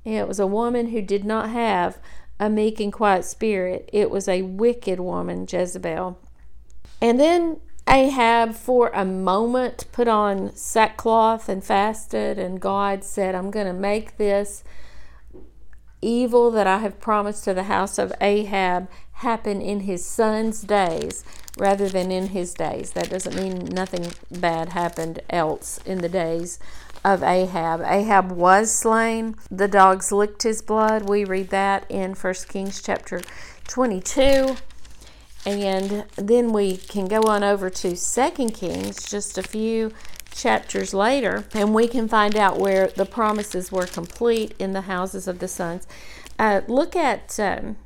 It 0.04 0.26
was 0.26 0.40
a 0.40 0.46
woman 0.46 0.88
who 0.88 1.02
did 1.02 1.24
not 1.24 1.50
have 1.50 1.98
a 2.40 2.48
meek 2.48 2.80
and 2.80 2.92
quiet 2.92 3.24
spirit. 3.24 3.88
It 3.92 4.10
was 4.10 4.28
a 4.28 4.42
wicked 4.42 5.00
woman, 5.00 5.46
Jezebel. 5.50 6.18
And 7.00 7.20
then 7.20 7.60
Ahab, 7.88 8.54
for 8.54 8.90
a 8.94 9.04
moment, 9.04 9.86
put 9.92 10.08
on 10.08 10.54
sackcloth 10.54 11.48
and 11.48 11.64
fasted, 11.64 12.38
and 12.38 12.60
God 12.60 13.04
said, 13.04 13.34
I'm 13.34 13.50
going 13.50 13.66
to 13.66 13.72
make 13.72 14.16
this 14.16 14.62
evil 16.00 16.50
that 16.52 16.66
I 16.66 16.78
have 16.78 17.00
promised 17.00 17.44
to 17.44 17.54
the 17.54 17.64
house 17.64 17.98
of 17.98 18.12
Ahab 18.20 18.88
happen 19.14 19.60
in 19.60 19.80
his 19.80 20.04
son's 20.04 20.62
days 20.62 21.24
rather 21.58 21.88
than 21.88 22.12
in 22.12 22.28
his 22.28 22.54
days. 22.54 22.92
That 22.92 23.10
doesn't 23.10 23.34
mean 23.34 23.64
nothing 23.66 24.12
bad 24.30 24.70
happened 24.70 25.20
else 25.28 25.80
in 25.84 25.98
the 25.98 26.08
days 26.08 26.58
of 27.04 27.22
Ahab. 27.22 27.80
Ahab 27.80 28.30
was 28.30 28.72
slain. 28.72 29.36
The 29.50 29.68
dogs 29.68 30.12
licked 30.12 30.42
his 30.44 30.62
blood. 30.62 31.08
We 31.08 31.24
read 31.24 31.50
that 31.50 31.84
in 31.88 32.14
1 32.14 32.34
Kings 32.48 32.80
chapter 32.82 33.22
22. 33.66 34.56
And 35.46 36.04
then 36.16 36.52
we 36.52 36.76
can 36.76 37.06
go 37.06 37.22
on 37.22 37.42
over 37.42 37.70
to 37.70 37.96
2 37.96 38.30
Kings, 38.50 39.08
just 39.08 39.38
a 39.38 39.42
few 39.42 39.92
chapters 40.32 40.94
later, 40.94 41.44
and 41.54 41.74
we 41.74 41.88
can 41.88 42.08
find 42.08 42.36
out 42.36 42.58
where 42.58 42.88
the 42.88 43.06
promises 43.06 43.72
were 43.72 43.86
complete 43.86 44.54
in 44.58 44.72
the 44.72 44.82
houses 44.82 45.26
of 45.26 45.38
the 45.38 45.48
sons. 45.48 45.86
Uh, 46.38 46.60
look 46.68 46.94
at, 46.94 47.38
um, 47.40 47.76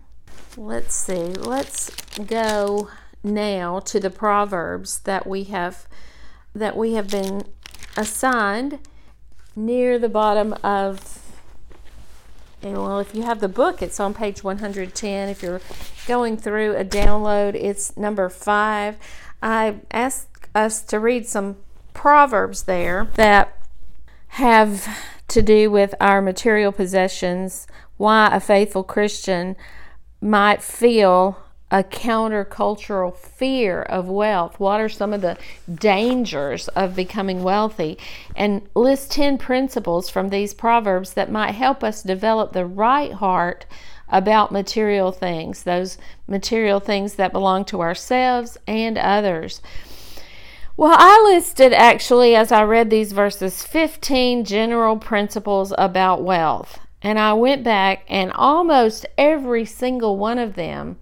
let's 0.57 0.95
see, 0.95 1.25
let's 1.25 1.91
go 2.27 2.91
now 3.23 3.79
to 3.81 4.01
the 4.01 4.11
proverbs 4.11 5.01
that 5.01 5.27
we 5.27 5.45
have 5.45 5.87
that 6.55 6.77
we 6.77 6.95
have 6.95 7.09
been 7.09 7.45
assigned 7.97 8.79
near 9.55 9.99
the 9.99 10.09
bottom 10.09 10.53
of 10.65 11.21
and 12.63 12.75
well 12.75 12.99
if 12.99 13.15
you 13.15 13.23
have 13.23 13.41
the 13.41 13.49
book 13.49 13.81
it's 13.81 14.01
on 14.01 14.13
page 14.13 14.43
110 14.43 15.29
if 15.29 15.43
you're 15.43 15.61
going 16.07 16.37
through 16.37 16.75
a 16.77 16.85
download 16.85 17.55
it's 17.55 17.97
number 17.97 18.29
five 18.29 18.97
i 19.43 19.77
asked 19.91 20.49
us 20.55 20.83
to 20.83 20.99
read 20.99 21.27
some 21.27 21.57
proverbs 22.03 22.65
there 22.65 23.07
that 23.15 23.57
have 24.27 24.89
to 25.29 25.41
do 25.41 25.71
with 25.71 25.95
our 26.01 26.21
material 26.21 26.73
possessions, 26.73 27.65
why 27.97 28.29
a 28.33 28.41
faithful 28.41 28.83
Christian 28.83 29.55
might 30.21 30.61
feel 30.61 31.39
a 31.71 31.85
countercultural 31.85 33.15
fear 33.15 33.83
of 33.83 34.09
wealth. 34.09 34.59
What 34.59 34.81
are 34.81 34.89
some 34.89 35.13
of 35.13 35.21
the 35.21 35.39
dangers 35.73 36.67
of 36.67 36.97
becoming 36.97 37.45
wealthy? 37.45 37.99
And 38.35 38.63
list 38.75 39.13
10 39.13 39.39
principles 39.39 40.11
from 40.11 40.31
these 40.31 40.55
proverbs 40.55 41.13
that 41.13 41.31
might 41.31 41.53
help 41.53 41.85
us 41.85 42.03
develop 42.03 42.53
the 42.53 42.67
right 42.67 43.13
heart 43.13 43.65
about 44.09 44.51
material 44.51 45.13
things, 45.13 45.63
those 45.63 45.99
material 46.27 46.81
things 46.81 47.15
that 47.15 47.33
belong 47.33 47.65
to 47.67 47.81
ourselves 47.81 48.59
and 48.67 48.99
others. 48.99 49.63
Well, 50.83 50.97
I 50.99 51.23
listed 51.33 51.73
actually, 51.73 52.35
as 52.35 52.51
I 52.51 52.65
read 52.65 52.91
these 52.91 53.12
verses, 53.12 53.62
15 53.62 54.45
general 54.45 54.97
principles 54.97 55.73
about 55.79 56.25
wealth. 56.25 56.81
And 57.01 57.21
I 57.21 57.35
went 57.35 57.62
back, 57.62 58.05
and 58.09 58.33
almost 58.33 59.07
every 59.17 59.65
single 59.65 60.17
one 60.17 60.39
of 60.39 60.57
them 60.57 60.97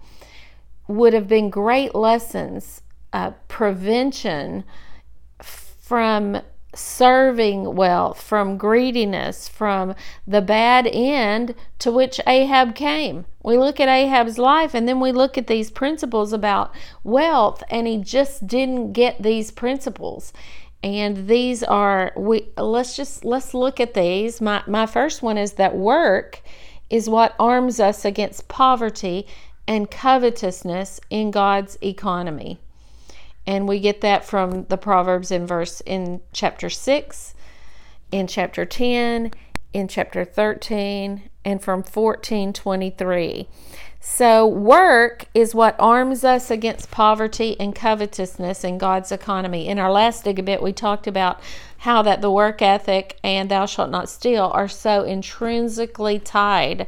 would 0.86 1.14
have 1.14 1.26
been 1.26 1.48
great 1.48 1.94
lessons, 1.94 2.82
uh, 3.14 3.30
prevention 3.48 4.64
from 5.40 6.42
serving 6.74 7.74
wealth, 7.74 8.22
from 8.22 8.56
greediness, 8.56 9.48
from 9.48 9.94
the 10.26 10.40
bad 10.40 10.86
end 10.86 11.54
to 11.78 11.90
which 11.90 12.20
Ahab 12.26 12.74
came. 12.74 13.26
We 13.42 13.56
look 13.56 13.80
at 13.80 13.88
Ahab's 13.88 14.38
life 14.38 14.74
and 14.74 14.86
then 14.86 15.00
we 15.00 15.12
look 15.12 15.36
at 15.36 15.46
these 15.46 15.70
principles 15.70 16.32
about 16.32 16.72
wealth, 17.02 17.62
and 17.70 17.86
he 17.86 17.96
just 17.98 18.46
didn't 18.46 18.92
get 18.92 19.22
these 19.22 19.50
principles. 19.50 20.32
And 20.82 21.28
these 21.28 21.62
are 21.62 22.12
we 22.16 22.48
let's 22.56 22.96
just 22.96 23.24
let's 23.24 23.52
look 23.52 23.80
at 23.80 23.94
these. 23.94 24.40
My 24.40 24.62
my 24.66 24.86
first 24.86 25.22
one 25.22 25.36
is 25.36 25.52
that 25.54 25.76
work 25.76 26.40
is 26.88 27.08
what 27.08 27.34
arms 27.38 27.80
us 27.80 28.04
against 28.04 28.48
poverty 28.48 29.26
and 29.68 29.90
covetousness 29.90 31.00
in 31.10 31.30
God's 31.30 31.78
economy. 31.82 32.58
And 33.50 33.66
we 33.66 33.80
get 33.80 34.00
that 34.02 34.24
from 34.24 34.66
the 34.66 34.76
Proverbs 34.76 35.32
in 35.32 35.44
verse 35.44 35.80
in 35.80 36.20
chapter 36.32 36.70
6, 36.70 37.34
in 38.12 38.28
chapter 38.28 38.64
10, 38.64 39.32
in 39.72 39.88
chapter 39.88 40.24
13, 40.24 41.28
and 41.44 41.60
from 41.60 41.80
1423. 41.80 43.48
So, 43.98 44.46
work 44.46 45.24
is 45.34 45.52
what 45.52 45.74
arms 45.80 46.22
us 46.22 46.48
against 46.48 46.92
poverty 46.92 47.58
and 47.58 47.74
covetousness 47.74 48.62
in 48.62 48.78
God's 48.78 49.10
economy. 49.10 49.66
In 49.66 49.80
our 49.80 49.90
last 49.90 50.22
dig 50.22 50.38
a 50.38 50.44
bit, 50.44 50.62
we 50.62 50.72
talked 50.72 51.08
about 51.08 51.40
how 51.78 52.02
that 52.02 52.20
the 52.20 52.30
work 52.30 52.62
ethic 52.62 53.18
and 53.24 53.50
thou 53.50 53.66
shalt 53.66 53.90
not 53.90 54.08
steal 54.08 54.52
are 54.54 54.68
so 54.68 55.02
intrinsically 55.02 56.20
tied. 56.20 56.86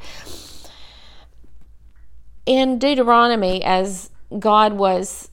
In 2.47 2.79
Deuteronomy, 2.79 3.65
as 3.65 4.11
God 4.39 4.75
was 4.75 5.32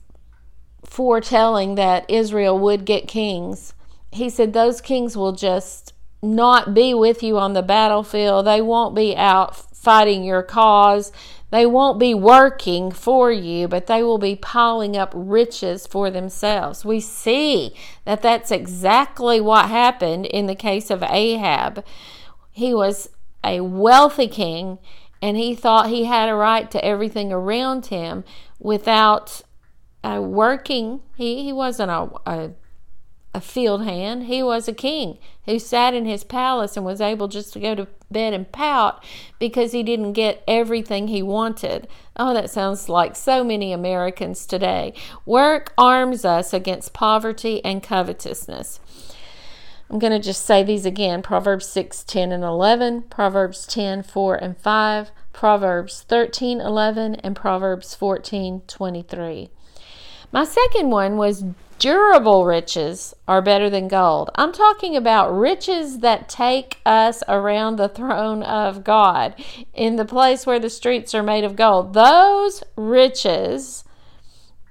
foretelling 0.90 1.76
that 1.76 2.04
Israel 2.10 2.58
would 2.58 2.84
get 2.84 3.06
kings, 3.06 3.74
he 4.10 4.28
said 4.28 4.52
those 4.52 4.80
kings 4.80 5.16
will 5.16 5.32
just 5.32 5.94
not 6.20 6.74
be 6.74 6.92
with 6.92 7.22
you 7.22 7.38
on 7.38 7.52
the 7.52 7.62
battlefield. 7.62 8.46
They 8.46 8.60
won't 8.60 8.94
be 8.94 9.16
out 9.16 9.56
fighting 9.56 10.24
your 10.24 10.42
cause. 10.42 11.12
They 11.50 11.64
won't 11.64 12.00
be 12.00 12.12
working 12.12 12.90
for 12.90 13.30
you, 13.30 13.68
but 13.68 13.86
they 13.86 14.02
will 14.02 14.18
be 14.18 14.34
piling 14.34 14.96
up 14.96 15.12
riches 15.14 15.86
for 15.86 16.10
themselves. 16.10 16.84
We 16.84 17.00
see 17.00 17.74
that 18.04 18.20
that's 18.20 18.50
exactly 18.50 19.40
what 19.40 19.68
happened 19.68 20.26
in 20.26 20.46
the 20.46 20.54
case 20.56 20.90
of 20.90 21.04
Ahab. 21.04 21.84
He 22.50 22.74
was 22.74 23.08
a 23.44 23.60
wealthy 23.60 24.28
king 24.28 24.78
and 25.22 25.36
he 25.36 25.54
thought 25.54 25.88
he 25.88 26.04
had 26.04 26.28
a 26.28 26.34
right 26.34 26.70
to 26.70 26.84
everything 26.84 27.32
around 27.32 27.86
him 27.86 28.24
without 28.58 29.42
uh, 30.02 30.20
working. 30.22 31.00
He, 31.16 31.42
he 31.42 31.52
wasn't 31.52 31.90
a, 31.90 32.08
a, 32.26 32.50
a 33.34 33.40
field 33.40 33.84
hand, 33.84 34.24
he 34.24 34.42
was 34.42 34.66
a 34.66 34.72
king 34.72 35.18
who 35.44 35.58
sat 35.58 35.94
in 35.94 36.04
his 36.04 36.24
palace 36.24 36.76
and 36.76 36.84
was 36.84 37.00
able 37.00 37.28
just 37.28 37.52
to 37.52 37.60
go 37.60 37.74
to 37.74 37.86
bed 38.10 38.32
and 38.32 38.50
pout 38.50 39.04
because 39.38 39.72
he 39.72 39.82
didn't 39.82 40.14
get 40.14 40.42
everything 40.48 41.08
he 41.08 41.22
wanted. 41.22 41.86
Oh, 42.16 42.34
that 42.34 42.50
sounds 42.50 42.88
like 42.88 43.14
so 43.14 43.44
many 43.44 43.72
Americans 43.72 44.46
today. 44.46 44.92
Work 45.24 45.72
arms 45.78 46.24
us 46.24 46.52
against 46.52 46.92
poverty 46.92 47.64
and 47.64 47.82
covetousness. 47.82 48.80
I'm 49.88 49.98
going 49.98 50.12
to 50.12 50.20
just 50.20 50.44
say 50.44 50.62
these 50.62 50.86
again 50.86 51.22
Proverbs 51.22 51.66
6, 51.66 52.04
10, 52.04 52.32
and 52.32 52.44
11, 52.44 53.02
Proverbs 53.02 53.66
10, 53.66 54.02
4, 54.02 54.36
and 54.36 54.56
5, 54.56 55.10
Proverbs 55.32 56.04
13, 56.08 56.60
11, 56.60 57.14
and 57.16 57.34
Proverbs 57.34 57.94
14, 57.94 58.62
23. 58.66 59.50
My 60.32 60.44
second 60.44 60.90
one 60.90 61.16
was 61.16 61.44
durable 61.80 62.44
riches 62.44 63.14
are 63.26 63.40
better 63.40 63.70
than 63.70 63.88
gold. 63.88 64.30
I'm 64.34 64.52
talking 64.52 64.94
about 64.94 65.36
riches 65.36 66.00
that 66.00 66.28
take 66.28 66.78
us 66.84 67.22
around 67.26 67.76
the 67.76 67.88
throne 67.88 68.42
of 68.42 68.84
God 68.84 69.34
in 69.72 69.96
the 69.96 70.04
place 70.04 70.46
where 70.46 70.60
the 70.60 70.70
streets 70.70 71.14
are 71.14 71.22
made 71.22 71.42
of 71.42 71.56
gold. 71.56 71.94
Those 71.94 72.62
riches, 72.76 73.82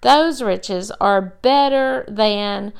those 0.01 0.41
riches 0.41 0.91
are 1.01 1.19
better 1.41 2.05
than 2.07 2.73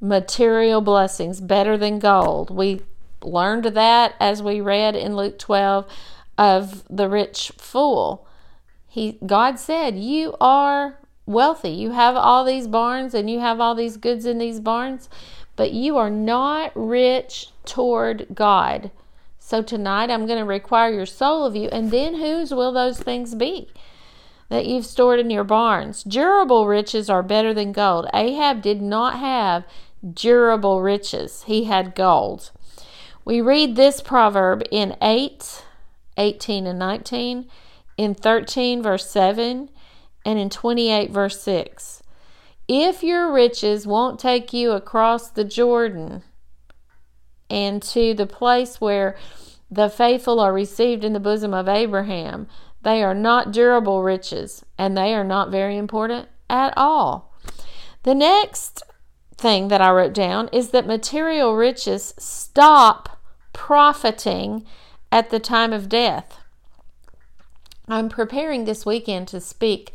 material 0.00 0.80
blessings 0.80 1.40
better 1.40 1.76
than 1.76 1.98
gold. 1.98 2.50
We 2.50 2.82
learned 3.22 3.64
that 3.64 4.14
as 4.20 4.42
we 4.42 4.60
read 4.60 4.96
in 4.96 5.16
Luke 5.16 5.38
12 5.38 5.86
of 6.38 6.84
the 6.88 7.08
rich 7.08 7.52
fool. 7.58 8.26
He 8.86 9.18
God 9.24 9.58
said, 9.58 9.96
"You 9.96 10.34
are 10.40 10.98
wealthy. 11.26 11.70
You 11.70 11.90
have 11.92 12.16
all 12.16 12.44
these 12.44 12.66
barns 12.66 13.14
and 13.14 13.30
you 13.30 13.40
have 13.40 13.60
all 13.60 13.74
these 13.74 13.96
goods 13.96 14.26
in 14.26 14.38
these 14.38 14.60
barns, 14.60 15.08
but 15.56 15.72
you 15.72 15.96
are 15.96 16.10
not 16.10 16.72
rich 16.74 17.48
toward 17.64 18.26
God." 18.34 18.90
So 19.38 19.62
tonight 19.62 20.10
I'm 20.10 20.26
going 20.26 20.38
to 20.38 20.44
require 20.44 20.92
your 20.92 21.06
soul 21.06 21.44
of 21.44 21.56
you, 21.56 21.68
and 21.68 21.90
then 21.90 22.14
whose 22.14 22.52
will 22.54 22.72
those 22.72 22.98
things 22.98 23.34
be? 23.34 23.68
that 24.52 24.66
you've 24.66 24.84
stored 24.84 25.18
in 25.18 25.30
your 25.30 25.44
barns. 25.44 26.04
Durable 26.04 26.66
riches 26.66 27.08
are 27.08 27.22
better 27.22 27.54
than 27.54 27.72
gold. 27.72 28.06
Ahab 28.12 28.60
did 28.60 28.82
not 28.82 29.18
have 29.18 29.64
durable 30.12 30.82
riches. 30.82 31.44
He 31.44 31.64
had 31.64 31.94
gold. 31.94 32.50
We 33.24 33.40
read 33.40 33.76
this 33.76 34.02
proverb 34.02 34.62
in 34.70 34.94
8, 35.00 35.64
18 36.18 36.66
and 36.66 36.78
19, 36.78 37.46
in 37.96 38.14
13, 38.14 38.82
verse 38.82 39.08
7, 39.08 39.70
and 40.24 40.38
in 40.38 40.50
28, 40.50 41.10
verse 41.10 41.40
6. 41.40 42.02
If 42.68 43.02
your 43.02 43.32
riches 43.32 43.86
won't 43.86 44.20
take 44.20 44.52
you 44.52 44.72
across 44.72 45.28
the 45.30 45.44
Jordan 45.44 46.22
and 47.50 47.82
to 47.82 48.14
the 48.14 48.26
place 48.26 48.80
where 48.80 49.16
the 49.70 49.88
faithful 49.88 50.38
are 50.40 50.52
received 50.52 51.04
in 51.04 51.12
the 51.12 51.20
bosom 51.20 51.52
of 51.52 51.68
Abraham, 51.68 52.46
they 52.82 53.02
are 53.02 53.14
not 53.14 53.52
durable 53.52 54.02
riches 54.02 54.64
and 54.78 54.96
they 54.96 55.14
are 55.14 55.24
not 55.24 55.50
very 55.50 55.76
important 55.76 56.28
at 56.48 56.72
all. 56.76 57.34
The 58.02 58.14
next 58.14 58.82
thing 59.36 59.68
that 59.68 59.80
I 59.80 59.90
wrote 59.90 60.12
down 60.12 60.48
is 60.52 60.70
that 60.70 60.86
material 60.86 61.54
riches 61.56 62.14
stop 62.18 63.20
profiting 63.52 64.64
at 65.10 65.30
the 65.30 65.38
time 65.38 65.72
of 65.72 65.88
death. 65.88 66.38
I'm 67.92 68.08
preparing 68.08 68.64
this 68.64 68.86
weekend 68.86 69.28
to 69.28 69.40
speak 69.40 69.92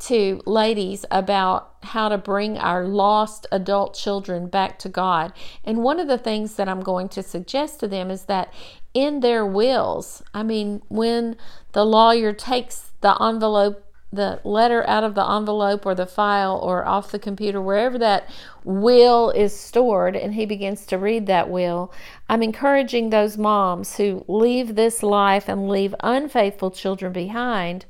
to 0.00 0.42
ladies 0.46 1.04
about 1.12 1.76
how 1.84 2.08
to 2.08 2.18
bring 2.18 2.58
our 2.58 2.84
lost 2.84 3.46
adult 3.52 3.94
children 3.94 4.48
back 4.48 4.80
to 4.80 4.88
God. 4.88 5.32
And 5.62 5.84
one 5.84 6.00
of 6.00 6.08
the 6.08 6.18
things 6.18 6.56
that 6.56 6.68
I'm 6.68 6.80
going 6.80 7.08
to 7.10 7.22
suggest 7.22 7.78
to 7.80 7.86
them 7.86 8.10
is 8.10 8.24
that 8.24 8.52
in 8.94 9.20
their 9.20 9.46
wills, 9.46 10.24
I 10.34 10.42
mean, 10.42 10.82
when 10.88 11.36
the 11.70 11.86
lawyer 11.86 12.32
takes 12.32 12.90
the 13.00 13.16
envelope 13.22 13.85
the 14.16 14.40
letter 14.42 14.86
out 14.88 15.04
of 15.04 15.14
the 15.14 15.24
envelope 15.24 15.86
or 15.86 15.94
the 15.94 16.06
file 16.06 16.58
or 16.62 16.84
off 16.84 17.12
the 17.12 17.18
computer, 17.18 17.60
wherever 17.60 17.98
that 17.98 18.28
will 18.64 19.30
is 19.30 19.58
stored, 19.58 20.16
and 20.16 20.34
he 20.34 20.44
begins 20.44 20.84
to 20.86 20.98
read 20.98 21.26
that 21.26 21.48
will, 21.48 21.92
I'm 22.28 22.42
encouraging 22.42 23.10
those 23.10 23.38
moms 23.38 23.96
who 23.96 24.24
leave 24.26 24.74
this 24.74 25.02
life 25.02 25.48
and 25.48 25.68
leave 25.68 25.94
unfaithful 26.00 26.72
children 26.72 27.12
behind 27.12 27.86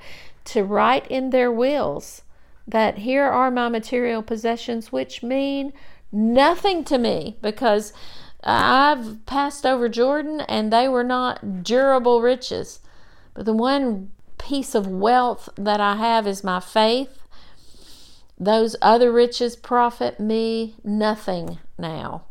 to 0.47 0.63
write 0.63 1.07
in 1.09 1.31
their 1.31 1.51
wills 1.51 2.23
that 2.69 2.99
here 2.99 3.25
are 3.25 3.51
my 3.51 3.69
material 3.69 4.23
possessions, 4.23 4.93
which 4.93 5.23
mean 5.23 5.73
nothing 6.13 6.85
to 6.85 6.99
me 6.99 7.37
because 7.41 7.93
I've 8.43 9.25
passed 9.27 9.65
over 9.65 9.89
Jordan 9.89 10.41
and 10.43 10.73
they 10.73 10.89
were 10.89 11.05
not 11.05 11.63
durable 11.63 12.21
riches. 12.21 12.81
But 13.35 13.45
the 13.45 13.53
one 13.53 14.11
piece 14.39 14.75
of 14.75 14.87
wealth 14.87 15.49
that 15.57 15.81
I 15.81 15.97
have 15.97 16.27
is 16.27 16.45
my 16.45 16.61
faith. 16.61 17.19
Those 18.39 18.77
other 18.83 19.11
riches 19.11 19.57
profit 19.57 20.21
me 20.21 20.75
nothing 20.85 21.59
now. 21.79 22.25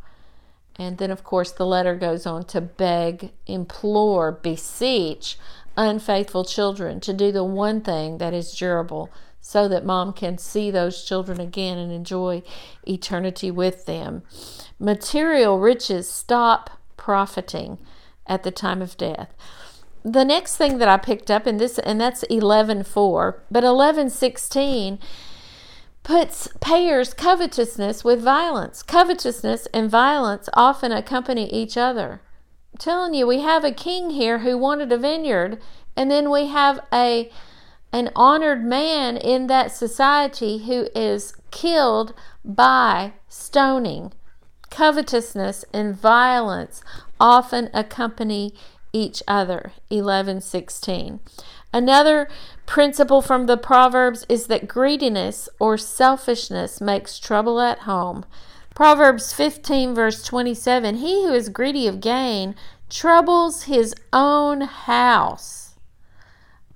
And 0.78 0.98
then, 0.98 1.10
of 1.10 1.24
course, 1.24 1.52
the 1.52 1.66
letter 1.66 1.96
goes 1.96 2.26
on 2.26 2.44
to 2.46 2.62
beg, 2.62 3.32
implore, 3.48 4.32
beseech 4.32 5.38
unfaithful 5.78 6.46
children 6.46 7.00
to 7.02 7.14
do 7.14 7.32
the 7.32 7.44
one 7.44 7.82
thing 7.82 8.18
that 8.18 8.34
is 8.34 8.56
durable 8.56 9.10
so 9.42 9.68
that 9.68 9.86
mom 9.86 10.12
can 10.14 10.38
see 10.38 10.72
those 10.72 11.04
children 11.04 11.40
again 11.40 11.78
and 11.78 11.92
enjoy 11.92 12.42
eternity 12.88 13.52
with 13.52 13.86
them. 13.86 14.24
Material 14.80 15.60
riches 15.60 16.10
stop 16.10 16.72
profiting 16.98 17.78
at 18.26 18.44
the 18.44 18.52
time 18.52 18.82
of 18.82 18.98
death 18.98 19.34
the 20.06 20.24
next 20.24 20.56
thing 20.56 20.78
that 20.78 20.88
I 20.88 20.98
picked 20.98 21.32
up 21.32 21.48
in 21.48 21.58
this, 21.58 21.80
and 21.80 22.00
that's 22.00 22.24
11.4, 22.26 23.40
but 23.50 23.64
11.16 23.64 25.00
puts 26.04 26.48
payers 26.62 27.16
covetousness 27.16 28.04
with 28.04 28.22
violence. 28.22 28.84
Covetousness 28.84 29.66
and 29.74 29.90
violence 29.90 30.48
often 30.54 30.92
accompany 30.92 31.52
each 31.52 31.76
other. 31.76 32.22
I'm 32.72 32.78
telling 32.78 33.16
you, 33.16 33.26
we 33.26 33.40
have 33.40 33.64
a 33.64 33.72
king 33.72 34.12
here 34.12 34.40
who 34.40 34.60
wanted 34.60 34.92
a 34.92 34.98
vineyard, 34.98 35.60
and 35.98 36.12
then 36.12 36.30
we 36.30 36.48
have 36.48 36.80
a 36.94 37.32
an 37.92 38.12
honored 38.16 38.64
man 38.64 39.16
in 39.16 39.48
that 39.48 39.72
society 39.72 40.66
who 40.66 40.88
is 40.94 41.34
killed 41.50 42.14
by 42.44 43.14
stoning. 43.30 44.12
Covetousness 44.70 45.64
and 45.74 45.96
violence 45.96 46.84
often 47.20 47.70
accompany 47.74 48.54
each 48.96 49.22
other. 49.28 49.74
11:16. 49.92 51.20
Another 51.74 52.30
principle 52.66 53.22
from 53.22 53.46
the 53.46 53.58
Proverbs 53.58 54.26
is 54.30 54.48
that 54.48 54.70
greediness 54.70 55.50
or 55.60 55.78
selfishness 55.78 56.80
makes 56.80 57.20
trouble 57.20 57.60
at 57.60 57.80
home. 57.80 58.24
Proverbs 58.74 59.34
15 59.34 59.94
verse 59.94 60.24
27, 60.24 60.96
he 60.96 61.26
who 61.26 61.34
is 61.34 61.50
greedy 61.50 61.88
of 61.88 62.00
gain 62.00 62.56
troubles 62.90 63.64
his 63.64 63.94
own 64.14 64.62
house. 64.62 65.76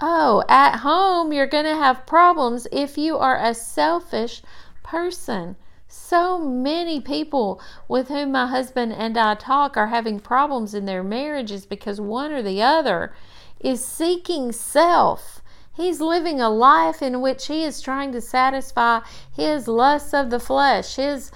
Oh, 0.01 0.43
at 0.49 0.79
home 0.79 1.31
you're 1.31 1.47
going 1.47 1.65
to 1.65 1.75
have 1.75 2.05
problems 2.05 2.67
if 2.71 2.97
you 2.97 3.17
are 3.17 3.37
a 3.37 3.53
selfish 3.53 4.41
person. 4.83 5.55
So 5.91 6.37
many 6.37 7.01
people 7.01 7.59
with 7.87 8.09
whom 8.09 8.33
my 8.33 8.45
husband 8.45 8.93
and 8.93 9.17
I 9.17 9.33
talk 9.33 9.75
are 9.75 9.87
having 9.87 10.19
problems 10.19 10.75
in 10.75 10.85
their 10.85 11.03
marriages 11.03 11.65
because 11.65 11.99
one 11.99 12.31
or 12.31 12.43
the 12.43 12.61
other 12.61 13.11
is 13.59 13.83
seeking 13.83 14.51
self. 14.51 15.41
He's 15.75 15.99
living 15.99 16.39
a 16.39 16.49
life 16.49 17.01
in 17.01 17.21
which 17.21 17.47
he 17.47 17.63
is 17.63 17.81
trying 17.81 18.11
to 18.11 18.21
satisfy 18.21 18.99
his 19.35 19.67
lusts 19.67 20.13
of 20.13 20.29
the 20.29 20.39
flesh. 20.39 20.95
His 20.95 21.31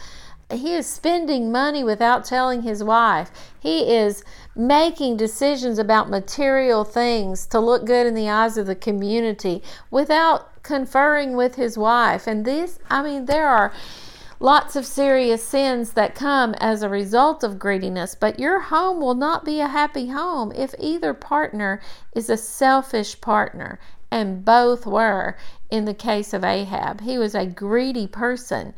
he 0.51 0.73
is 0.75 0.85
spending 0.85 1.51
money 1.51 1.83
without 1.83 2.23
telling 2.23 2.61
his 2.61 2.83
wife. 2.83 3.31
He 3.59 3.95
is 3.95 4.23
making 4.55 5.17
decisions 5.17 5.79
about 5.79 6.11
material 6.11 6.83
things 6.83 7.47
to 7.47 7.59
look 7.59 7.85
good 7.85 8.05
in 8.05 8.13
the 8.13 8.29
eyes 8.29 8.57
of 8.57 8.67
the 8.67 8.75
community 8.75 9.63
without 9.89 10.61
conferring 10.61 11.35
with 11.35 11.55
his 11.55 11.75
wife. 11.75 12.27
And 12.27 12.45
this, 12.45 12.77
I 12.87 13.01
mean, 13.01 13.25
there 13.25 13.47
are 13.47 13.73
lots 14.39 14.75
of 14.75 14.85
serious 14.85 15.43
sins 15.43 15.93
that 15.93 16.15
come 16.15 16.53
as 16.59 16.81
a 16.81 16.89
result 16.89 17.43
of 17.43 17.59
greediness, 17.59 18.15
but 18.15 18.39
your 18.39 18.59
home 18.59 18.99
will 18.99 19.15
not 19.15 19.45
be 19.45 19.59
a 19.59 19.67
happy 19.67 20.09
home 20.09 20.51
if 20.53 20.73
either 20.79 21.13
partner 21.13 21.81
is 22.15 22.29
a 22.29 22.37
selfish 22.37 23.19
partner. 23.21 23.79
And 24.11 24.45
both 24.45 24.85
were 24.85 25.37
in 25.71 25.85
the 25.85 25.93
case 25.93 26.33
of 26.33 26.43
Ahab. 26.43 27.01
He 27.01 27.17
was 27.17 27.33
a 27.33 27.47
greedy 27.47 28.05
person, 28.05 28.75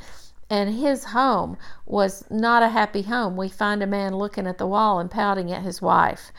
and 0.50 0.74
his 0.74 1.06
home 1.06 1.58
was 1.86 2.24
not 2.30 2.63
a 2.63 2.70
happy 2.70 3.02
home. 3.02 3.36
We 3.36 3.50
find 3.50 3.84
a 3.84 3.88
man 3.88 4.15
looking 4.15 4.48
at 4.48 4.58
the 4.58 4.68
wall 4.68 5.00
and 5.00 5.12
pouting 5.12 5.52
at 5.52 5.63
his 5.63 5.82
wife. 5.82 6.32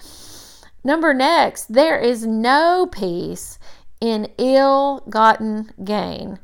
Number 0.83 1.13
next, 1.13 1.73
there 1.73 1.99
is 1.99 2.25
no 2.25 2.87
peace 2.91 3.59
in 4.01 4.29
ill 4.39 5.03
gotten 5.11 5.73
gain. 5.85 6.39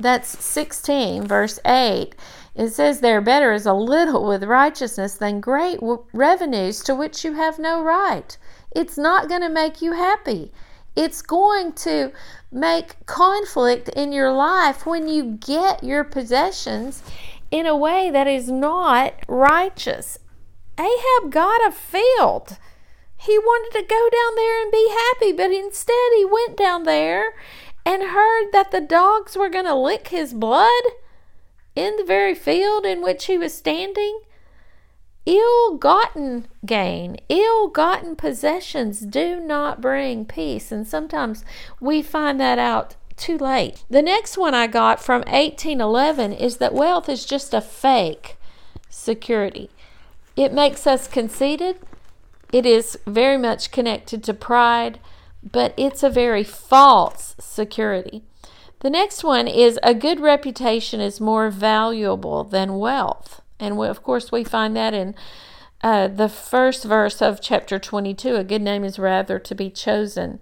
That's 0.00 0.42
16, 0.44 1.26
verse 1.26 1.58
8. 1.64 2.14
It 2.54 2.68
says 2.70 3.00
there, 3.00 3.20
better 3.20 3.52
is 3.52 3.66
a 3.66 3.72
little 3.72 4.26
with 4.26 4.44
righteousness 4.44 5.14
than 5.14 5.40
great 5.40 5.78
revenues 6.12 6.82
to 6.84 6.94
which 6.94 7.24
you 7.24 7.34
have 7.34 7.58
no 7.58 7.82
right. 7.82 8.36
It's 8.74 8.98
not 8.98 9.28
going 9.28 9.40
to 9.42 9.48
make 9.48 9.82
you 9.82 9.92
happy. 9.92 10.52
It's 10.94 11.22
going 11.22 11.72
to 11.74 12.12
make 12.50 13.06
conflict 13.06 13.88
in 13.90 14.12
your 14.12 14.32
life 14.32 14.86
when 14.86 15.08
you 15.08 15.38
get 15.40 15.84
your 15.84 16.04
possessions 16.04 17.02
in 17.50 17.66
a 17.66 17.76
way 17.76 18.10
that 18.10 18.26
is 18.26 18.50
not 18.50 19.14
righteous. 19.28 20.18
Ahab 20.78 21.30
got 21.30 21.66
a 21.66 21.72
field. 21.72 22.56
He 23.16 23.36
wanted 23.38 23.78
to 23.78 23.86
go 23.86 24.08
down 24.10 24.36
there 24.36 24.62
and 24.62 24.70
be 24.70 24.88
happy, 24.88 25.32
but 25.32 25.50
instead 25.50 26.12
he 26.16 26.24
went 26.24 26.56
down 26.56 26.84
there 26.84 27.34
and 27.88 28.02
heard 28.02 28.52
that 28.52 28.70
the 28.70 28.82
dogs 28.82 29.34
were 29.34 29.48
going 29.48 29.64
to 29.64 29.74
lick 29.74 30.08
his 30.08 30.34
blood 30.34 30.82
in 31.74 31.96
the 31.96 32.04
very 32.04 32.34
field 32.34 32.84
in 32.84 33.00
which 33.00 33.24
he 33.24 33.38
was 33.38 33.54
standing. 33.54 34.20
Ill 35.24 35.78
gotten 35.78 36.48
gain, 36.66 37.16
ill 37.30 37.68
gotten 37.68 38.14
possessions 38.14 39.00
do 39.00 39.40
not 39.40 39.80
bring 39.80 40.26
peace. 40.26 40.70
And 40.70 40.86
sometimes 40.86 41.46
we 41.80 42.02
find 42.02 42.38
that 42.38 42.58
out 42.58 42.94
too 43.16 43.38
late. 43.38 43.84
The 43.88 44.02
next 44.02 44.36
one 44.36 44.54
I 44.54 44.66
got 44.66 45.00
from 45.00 45.20
1811 45.22 46.34
is 46.34 46.58
that 46.58 46.74
wealth 46.74 47.08
is 47.08 47.24
just 47.24 47.54
a 47.54 47.62
fake 47.62 48.36
security. 48.90 49.70
It 50.36 50.52
makes 50.52 50.86
us 50.86 51.08
conceited. 51.08 51.78
It 52.52 52.66
is 52.66 52.98
very 53.06 53.38
much 53.38 53.70
connected 53.70 54.22
to 54.24 54.34
pride, 54.34 55.00
but 55.42 55.74
it's 55.76 56.02
a 56.02 56.10
very 56.10 56.44
false 56.44 57.34
security. 57.38 58.22
The 58.80 58.90
next 58.90 59.24
one 59.24 59.48
is 59.48 59.78
a 59.82 59.94
good 59.94 60.20
reputation 60.20 61.00
is 61.00 61.20
more 61.20 61.50
valuable 61.50 62.44
than 62.44 62.78
wealth. 62.78 63.40
And 63.58 63.76
we, 63.76 63.88
of 63.88 64.02
course, 64.02 64.30
we 64.30 64.44
find 64.44 64.76
that 64.76 64.94
in 64.94 65.14
uh, 65.82 66.08
the 66.08 66.28
first 66.28 66.84
verse 66.84 67.20
of 67.22 67.40
chapter 67.40 67.78
22 67.78 68.36
a 68.36 68.44
good 68.44 68.62
name 68.62 68.84
is 68.84 68.98
rather 68.98 69.38
to 69.38 69.54
be 69.54 69.70
chosen 69.70 70.40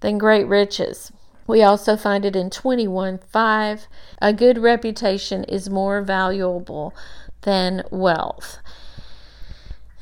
than 0.00 0.18
great 0.18 0.46
riches. 0.46 1.12
We 1.46 1.62
also 1.62 1.96
find 1.96 2.24
it 2.24 2.34
in 2.34 2.50
21 2.50 3.18
5. 3.18 3.86
A 4.20 4.32
good 4.32 4.58
reputation 4.58 5.44
is 5.44 5.70
more 5.70 6.02
valuable 6.02 6.94
than 7.42 7.84
wealth. 7.90 8.58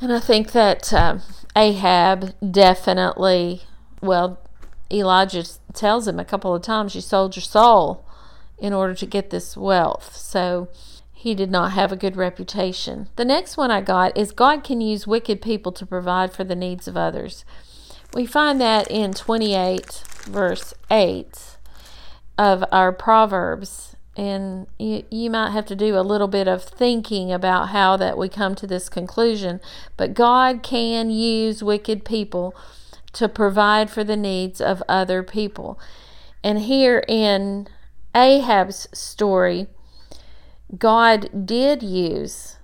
And 0.01 0.13
I 0.13 0.21
think 0.21 0.53
that 0.53 0.93
uh, 0.93 1.19
Ahab 1.55 2.35
definitely, 2.51 3.63
well, 4.07 4.39
Elijah 4.91 5.45
tells 5.73 6.07
him 6.07 6.19
a 6.19 6.25
couple 6.25 6.55
of 6.55 6.63
times, 6.63 6.95
You 6.95 7.01
sold 7.01 7.37
your 7.37 7.43
soul 7.43 8.07
in 8.59 8.73
order 8.73 8.95
to 8.95 9.07
get 9.07 9.31
this 9.31 9.57
wealth. 9.57 10.17
So 10.17 10.69
he 11.13 11.35
did 11.35 11.51
not 11.51 11.73
have 11.73 11.91
a 11.91 11.97
good 11.97 12.17
reputation. 12.17 13.09
The 13.17 13.25
next 13.25 13.57
one 13.57 13.71
I 13.71 13.81
got 13.81 14.17
is 14.17 14.31
God 14.31 14.63
can 14.63 14.81
use 14.81 15.07
wicked 15.07 15.41
people 15.41 15.73
to 15.73 15.87
provide 15.87 16.33
for 16.33 16.45
the 16.45 16.55
needs 16.55 16.87
of 16.87 16.97
others. 16.97 17.45
We 18.13 18.27
find 18.27 18.61
that 18.61 18.91
in 18.91 19.13
28, 19.13 20.03
verse 20.27 20.75
8 20.91 21.57
of 22.39 22.65
our 22.71 22.93
Proverbs. 22.93 23.97
And 24.17 24.67
you, 24.79 25.05
you 25.11 25.31
might 25.31 25.51
have 25.51 25.67
to 25.67 25.75
do 25.75 25.99
a 25.99 26.03
little 26.03 26.29
bit 26.29 26.47
of 26.47 26.63
thinking 26.63 27.33
about 27.33 27.71
how 27.71 27.97
that 27.97 28.17
we 28.17 28.29
come 28.29 28.55
to 28.57 28.67
this 28.67 28.89
conclusion. 28.89 29.61
But 29.97 30.15
God 30.15 30.63
can 30.63 31.11
use 31.11 31.65
wicked 31.65 32.05
people 32.05 32.55
to 33.15 33.29
provide 33.29 33.91
for 33.91 34.05
the 34.05 34.17
needs 34.17 34.61
of 34.61 34.83
other 34.89 35.23
people. 35.23 35.79
And 36.43 36.61
here 36.61 37.05
in 37.09 37.69
Ahab's 38.15 38.87
story, 38.93 39.67
God 40.79 41.47
did 41.47 41.83
use 41.83 42.57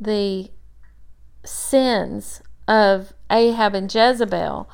the 0.00 0.50
sins 1.44 2.42
of 2.66 3.12
Ahab 3.30 3.74
and 3.74 3.92
Jezebel 3.92 4.68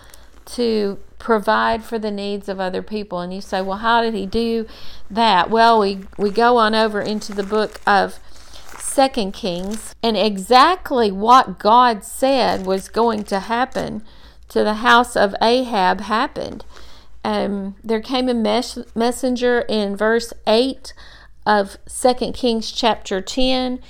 to 0.45 0.99
provide 1.19 1.85
for 1.85 1.99
the 1.99 2.11
needs 2.11 2.49
of 2.49 2.61
other 2.61 2.83
people. 2.83 3.21
And 3.21 3.35
you 3.35 3.41
say, 3.41 3.61
well, 3.61 3.79
how 3.79 4.03
did 4.03 4.15
he 4.15 4.27
do 4.27 4.67
that? 5.11 5.51
Well, 5.51 5.81
we, 5.81 6.01
we 6.17 6.31
go 6.31 6.57
on 6.57 6.75
over 6.75 7.01
into 7.01 7.33
the 7.35 7.43
book 7.43 7.81
of 7.87 8.19
Second 8.79 9.33
Kings, 9.33 9.95
and 10.03 10.17
exactly 10.17 11.13
what 11.13 11.59
God 11.59 12.05
said 12.05 12.67
was 12.67 12.89
going 12.89 13.25
to 13.25 13.41
happen 13.41 14.03
to 14.49 14.65
the 14.65 14.75
house 14.75 15.17
of 15.17 15.35
Ahab 15.41 16.03
happened. 16.03 16.65
Um, 17.25 17.77
there 17.85 18.01
came 18.01 18.29
a 18.29 18.35
mes- 18.35 18.79
messenger 18.95 19.61
in 19.69 19.97
verse 19.97 20.33
8 20.47 20.95
of 21.47 21.77
Second 21.87 22.35
Kings 22.35 22.71
chapter 22.71 23.21
10. 23.21 23.81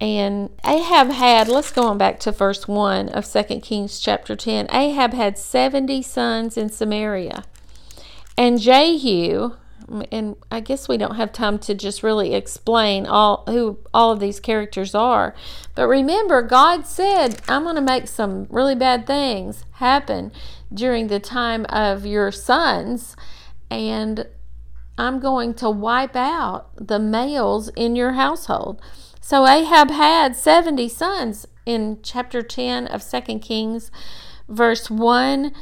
And 0.00 0.50
Ahab 0.66 1.10
had, 1.10 1.48
let's 1.48 1.70
go 1.70 1.84
on 1.84 1.98
back 1.98 2.20
to 2.20 2.32
verse 2.32 2.68
1 2.68 3.08
of 3.10 3.24
Second 3.24 3.62
Kings 3.62 3.98
chapter 4.00 4.36
10. 4.36 4.68
Ahab 4.70 5.12
had 5.12 5.38
70 5.38 6.02
sons 6.02 6.56
in 6.56 6.68
Samaria. 6.68 7.44
And 8.36 8.60
Jehu, 8.60 9.52
and 10.10 10.36
I 10.50 10.60
guess 10.60 10.88
we 10.88 10.96
don't 10.96 11.16
have 11.16 11.32
time 11.32 11.58
to 11.60 11.74
just 11.74 12.02
really 12.02 12.34
explain 12.34 13.06
all 13.06 13.44
who 13.46 13.78
all 13.92 14.12
of 14.12 14.20
these 14.20 14.40
characters 14.40 14.94
are. 14.94 15.34
But 15.74 15.88
remember, 15.88 16.42
God 16.42 16.86
said, 16.86 17.40
I'm 17.48 17.64
going 17.64 17.76
to 17.76 17.82
make 17.82 18.08
some 18.08 18.46
really 18.50 18.74
bad 18.74 19.06
things 19.06 19.64
happen 19.72 20.32
during 20.72 21.08
the 21.08 21.20
time 21.20 21.66
of 21.68 22.06
your 22.06 22.32
sons. 22.32 23.16
And 23.70 24.26
I'm 24.96 25.20
going 25.20 25.54
to 25.54 25.70
wipe 25.70 26.16
out 26.16 26.70
the 26.76 26.98
males 26.98 27.68
in 27.70 27.96
your 27.96 28.12
household. 28.12 28.80
So 29.20 29.46
Ahab 29.46 29.90
had 29.90 30.36
70 30.36 30.88
sons 30.88 31.46
in 31.66 31.98
chapter 32.02 32.42
10 32.42 32.86
of 32.86 33.02
2 33.08 33.38
Kings, 33.38 33.90
verse 34.48 34.90
1. 34.90 35.52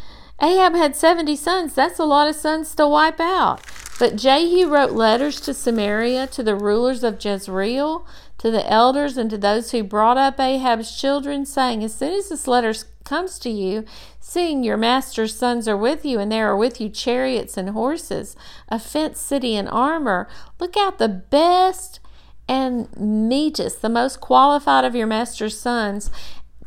Ahab 0.40 0.74
had 0.74 0.96
70 0.96 1.36
sons. 1.36 1.74
That's 1.74 1.98
a 1.98 2.04
lot 2.04 2.28
of 2.28 2.36
sons 2.36 2.74
to 2.74 2.86
wipe 2.86 3.20
out. 3.20 3.60
But 3.98 4.16
Jehu 4.16 4.68
wrote 4.68 4.92
letters 4.92 5.40
to 5.42 5.54
Samaria, 5.54 6.26
to 6.28 6.42
the 6.42 6.56
rulers 6.56 7.04
of 7.04 7.24
Jezreel, 7.24 8.06
to 8.38 8.50
the 8.50 8.68
elders, 8.68 9.16
and 9.16 9.30
to 9.30 9.38
those 9.38 9.70
who 9.70 9.84
brought 9.84 10.16
up 10.16 10.40
Ahab's 10.40 10.98
children, 10.98 11.46
saying, 11.46 11.84
As 11.84 11.94
soon 11.94 12.14
as 12.14 12.28
this 12.28 12.48
letter 12.48 12.74
comes 13.04 13.38
to 13.40 13.50
you, 13.50 13.84
seeing 14.18 14.64
your 14.64 14.76
master's 14.76 15.36
sons 15.36 15.68
are 15.68 15.76
with 15.76 16.04
you, 16.04 16.18
and 16.18 16.32
there 16.32 16.48
are 16.48 16.56
with 16.56 16.80
you 16.80 16.88
chariots 16.88 17.56
and 17.56 17.70
horses, 17.70 18.34
a 18.68 18.78
fenced 18.78 19.24
city 19.24 19.54
and 19.54 19.68
armor, 19.68 20.28
look 20.58 20.76
out 20.76 20.98
the 20.98 21.08
best 21.08 22.00
and 22.48 22.88
meetest, 22.96 23.82
the 23.82 23.88
most 23.88 24.20
qualified 24.20 24.84
of 24.84 24.96
your 24.96 25.06
master's 25.06 25.58
sons, 25.58 26.10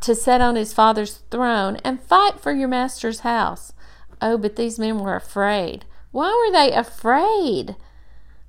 to 0.02 0.16
sit 0.16 0.42
on 0.42 0.56
his 0.56 0.74
father's 0.74 1.22
throne, 1.32 1.78
and 1.84 2.02
fight 2.02 2.40
for 2.40 2.52
your 2.52 2.68
master's 2.68 3.22
house. 3.22 3.74
Oh, 4.22 4.38
but 4.38 4.56
these 4.56 4.80
men 4.80 5.00
were 5.00 5.16
afraid. 5.16 5.86
Why 6.12 6.30
were 6.30 6.52
they 6.52 6.72
afraid? 6.72 7.76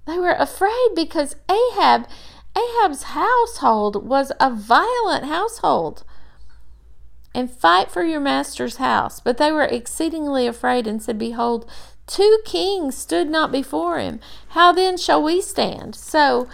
They 0.06 0.18
were 0.18 0.36
afraid 0.38 0.90
because 0.94 1.36
Ahab, 1.50 2.06
Ahab's 2.56 3.04
household 3.04 4.06
was 4.06 4.32
a 4.40 4.50
violent 4.50 5.24
household 5.24 6.04
and 7.34 7.50
fight 7.50 7.90
for 7.90 8.02
your 8.02 8.20
master's 8.20 8.76
house. 8.76 9.20
But 9.20 9.36
they 9.36 9.52
were 9.52 9.64
exceedingly 9.64 10.46
afraid 10.46 10.86
and 10.86 11.02
said, 11.02 11.18
Behold, 11.18 11.68
two 12.06 12.38
kings 12.44 12.96
stood 12.96 13.28
not 13.28 13.52
before 13.52 13.98
him. 13.98 14.20
How 14.50 14.72
then 14.72 14.96
shall 14.96 15.22
we 15.22 15.42
stand? 15.42 15.94
So, 15.94 16.48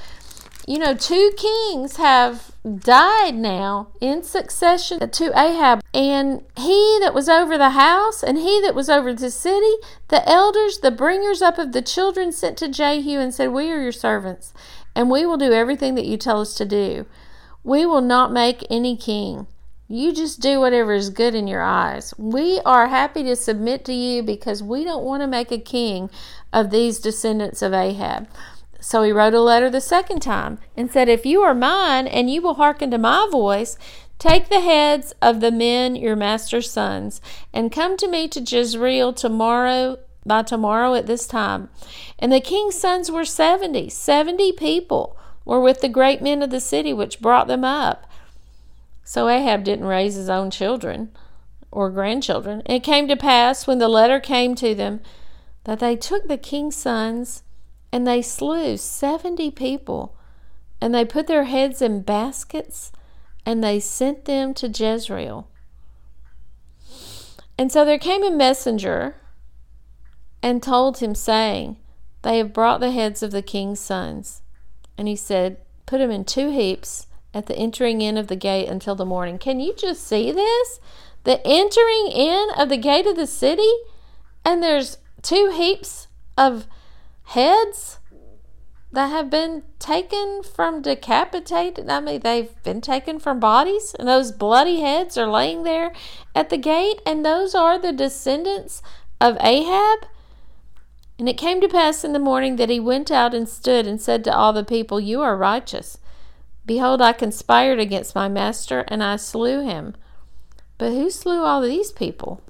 you 0.67 0.79
know, 0.79 0.95
two 0.95 1.33
kings 1.37 1.97
have 1.97 2.53
died 2.79 3.35
now 3.35 3.89
in 4.01 4.23
succession 4.23 5.11
to 5.11 5.39
Ahab, 5.39 5.83
and 5.93 6.45
he 6.57 6.99
that 7.01 7.15
was 7.15 7.29
over 7.29 7.59
the 7.59 7.71
house, 7.71 8.23
and 8.23 8.39
he 8.39 8.61
that 8.61 8.75
was 8.75 8.89
over 8.89 9.13
the 9.13 9.31
city, 9.31 9.73
the 10.09 10.27
elders, 10.29 10.79
the 10.79 10.93
bringers 10.93 11.43
up 11.43 11.59
of 11.59 11.73
the 11.73 11.83
children, 11.83 12.31
sent 12.31 12.57
to 12.59 12.69
Jehu 12.69 13.19
and 13.19 13.35
said, 13.35 13.49
We 13.49 13.71
are 13.73 13.83
your 13.83 13.93
servants, 13.93 14.55
and 14.95 15.11
we 15.11 15.27
will 15.27 15.37
do 15.37 15.53
everything 15.53 15.97
that 15.97 16.07
you 16.07 16.17
tell 16.17 16.41
us 16.41 16.55
to 16.55 16.65
do. 16.65 17.07
We 17.65 17.85
will 17.85 18.01
not 18.01 18.33
make 18.33 18.65
any 18.71 18.97
king. 18.97 19.47
You 19.89 20.13
just 20.15 20.41
do 20.41 20.59
whatever 20.59 20.93
is 20.95 21.11
good 21.11 21.35
in 21.35 21.47
your 21.47 21.61
eyes. 21.61 22.15
We 22.17 22.61
are 22.65 22.87
happy 22.87 23.23
to 23.25 23.37
submit 23.37 23.85
to 23.85 23.93
you 23.93 24.23
because 24.23 24.63
we 24.63 24.85
don't 24.85 25.05
want 25.05 25.23
to 25.23 25.27
make 25.27 25.53
a 25.53 25.59
king 25.59 26.09
of 26.53 26.71
these 26.71 26.99
descendants 26.99 27.61
of 27.61 27.75
Ahab. 27.75 28.27
So 28.83 29.05
he 29.05 29.13
wrote 29.13 29.33
a 29.33 29.41
letter 29.41 29.71
the 29.71 29.81
second 29.81 30.21
time 30.21 30.59
and 30.77 30.91
said, 30.91 31.09
If 31.09 31.25
you 31.25 31.41
are 31.43 31.55
mine 31.55 32.09
and 32.09 32.29
you 32.29 32.43
will 32.43 32.55
hearken 32.55 32.91
to 32.91 32.99
my 32.99 33.29
voice, 33.31 33.79
take 34.19 34.49
the 34.49 34.61
heads 34.61 35.15
of 35.23 35.41
the 35.41 35.53
men, 35.53 35.95
your 35.95 36.17
master's 36.17 36.69
sons, 36.69 37.21
and 37.55 37.71
come 37.71 37.97
to 37.97 38.09
me 38.09 38.27
to 38.29 38.41
Jezreel 38.41 39.13
tomorrow 39.13 39.99
by 40.27 40.43
tomorrow 40.43 40.95
at 40.95 41.07
this 41.07 41.29
time. 41.29 41.69
And 42.19 42.33
the 42.33 42.41
king's 42.41 42.77
sons 42.77 43.09
were 43.09 43.25
seventy. 43.25 43.89
Seventy 43.89 44.51
people 44.51 45.17
were 45.45 45.61
with 45.61 45.81
the 45.81 45.89
great 45.89 46.21
men 46.21 46.43
of 46.43 46.51
the 46.51 46.61
city 46.61 46.93
which 46.93 47.21
brought 47.21 47.47
them 47.47 47.65
up. 47.65 48.11
So 49.05 49.29
Ahab 49.29 49.63
didn't 49.63 49.87
raise 49.87 50.17
his 50.17 50.29
own 50.29 50.51
children. 50.51 51.11
or 51.73 51.91
grandchildren. 51.91 52.63
And 52.67 52.77
it 52.77 52.83
came 52.83 53.09
to 53.09 53.17
pass 53.17 53.67
when 53.67 53.79
the 53.79 53.89
letter 53.89 54.21
came 54.21 54.55
to 54.57 54.75
them 54.75 55.01
that 55.65 55.79
they 55.79 55.97
took 55.97 56.29
the 56.29 56.37
king's 56.37 56.77
sons 56.77 57.43
and 57.93 58.07
they 58.07 58.23
slew 58.23 58.77
70 58.77 59.51
people 59.51 60.17
and 60.81 60.95
they 60.95 61.05
put 61.05 61.27
their 61.27 61.45
heads 61.45 61.83
in 61.83 62.03
baskets 62.03 62.91
and 63.45 63.63
they 63.63 63.79
sent 63.79 64.25
them 64.25 64.55
to 64.55 64.69
Jezreel. 64.69 65.49
And 67.59 67.71
so 67.71 67.85
there 67.85 67.99
came 67.99 68.25
a 68.25 68.31
messenger 68.31 69.17
and 70.43 70.63
told 70.63 70.99
him, 70.99 71.15
saying, 71.15 71.77
They 72.23 72.39
have 72.39 72.53
brought 72.53 72.81
the 72.81 72.91
heads 72.91 73.23
of 73.23 73.31
the 73.31 73.43
king's 73.43 73.79
sons. 73.79 74.43
And 74.99 75.07
he 75.07 75.17
said, 75.17 75.59
Put 75.87 75.99
them 75.99 76.11
in 76.11 76.25
two 76.25 76.51
heaps 76.51 77.07
at 77.35 77.47
the 77.47 77.57
entering 77.57 78.01
in 78.01 78.17
of 78.17 78.27
the 78.27 78.37
gate 78.37 78.69
until 78.69 78.95
the 78.95 79.07
morning. 79.07 79.39
Can 79.39 79.61
you 79.61 79.75
just 79.75 80.07
see 80.07 80.33
this? 80.33 80.81
The 81.25 81.41
entering 81.47 82.11
in 82.13 82.49
of 82.59 82.69
the 82.69 82.77
gate 82.77 83.07
of 83.07 83.17
the 83.17 83.27
city, 83.27 83.71
and 84.45 84.63
there's 84.63 84.99
two 85.23 85.53
heaps 85.55 86.09
of 86.37 86.67
heads 87.25 87.99
that 88.93 89.09
have 89.09 89.31
been 89.31 89.63
taken 89.79 90.43
from 90.43 90.83
decapitated. 90.83 91.89
I 91.89 92.01
mean, 92.01 92.21
they've 92.21 92.63
been 92.63 92.83
taken 92.83 93.19
from 93.19 93.41
bodies, 93.41 93.97
and 93.99 94.07
those 94.07 94.33
bloody 94.33 94.81
heads 94.81 95.17
are 95.17 95.31
laying 95.31 95.63
there 95.63 95.93
at 96.35 96.51
the 96.51 96.59
gate, 96.59 97.01
and 97.07 97.25
those 97.25 97.55
are 97.55 97.79
the 97.79 97.93
descendants 97.93 98.83
of 99.21 99.39
Ahab. 99.41 100.07
And 101.19 101.29
it 101.29 101.39
came 101.39 101.61
to 101.63 101.69
pass 101.69 102.05
in 102.05 102.13
the 102.13 102.19
morning 102.19 102.57
that 102.57 102.69
he 102.69 102.81
went 102.81 103.11
out 103.11 103.33
and 103.33 103.49
stood 103.49 103.87
and 103.87 104.01
said 104.01 104.25
to 104.25 104.37
all 104.37 104.53
the 104.53 104.65
people, 104.65 105.01
You 105.01 105.23
are 105.23 105.37
righteous. 105.37 105.99
Behold, 106.67 107.01
I 107.01 107.13
conspired 107.13 107.81
against 107.81 108.15
my 108.15 108.29
master, 108.29 108.81
and 108.89 109.03
I 109.03 109.17
slew 109.17 109.63
him. 109.63 109.95
But 110.77 110.91
who 110.91 111.11
slew 111.11 111.43
all 111.43 111.63
these 111.63 111.93
people? 111.93 112.43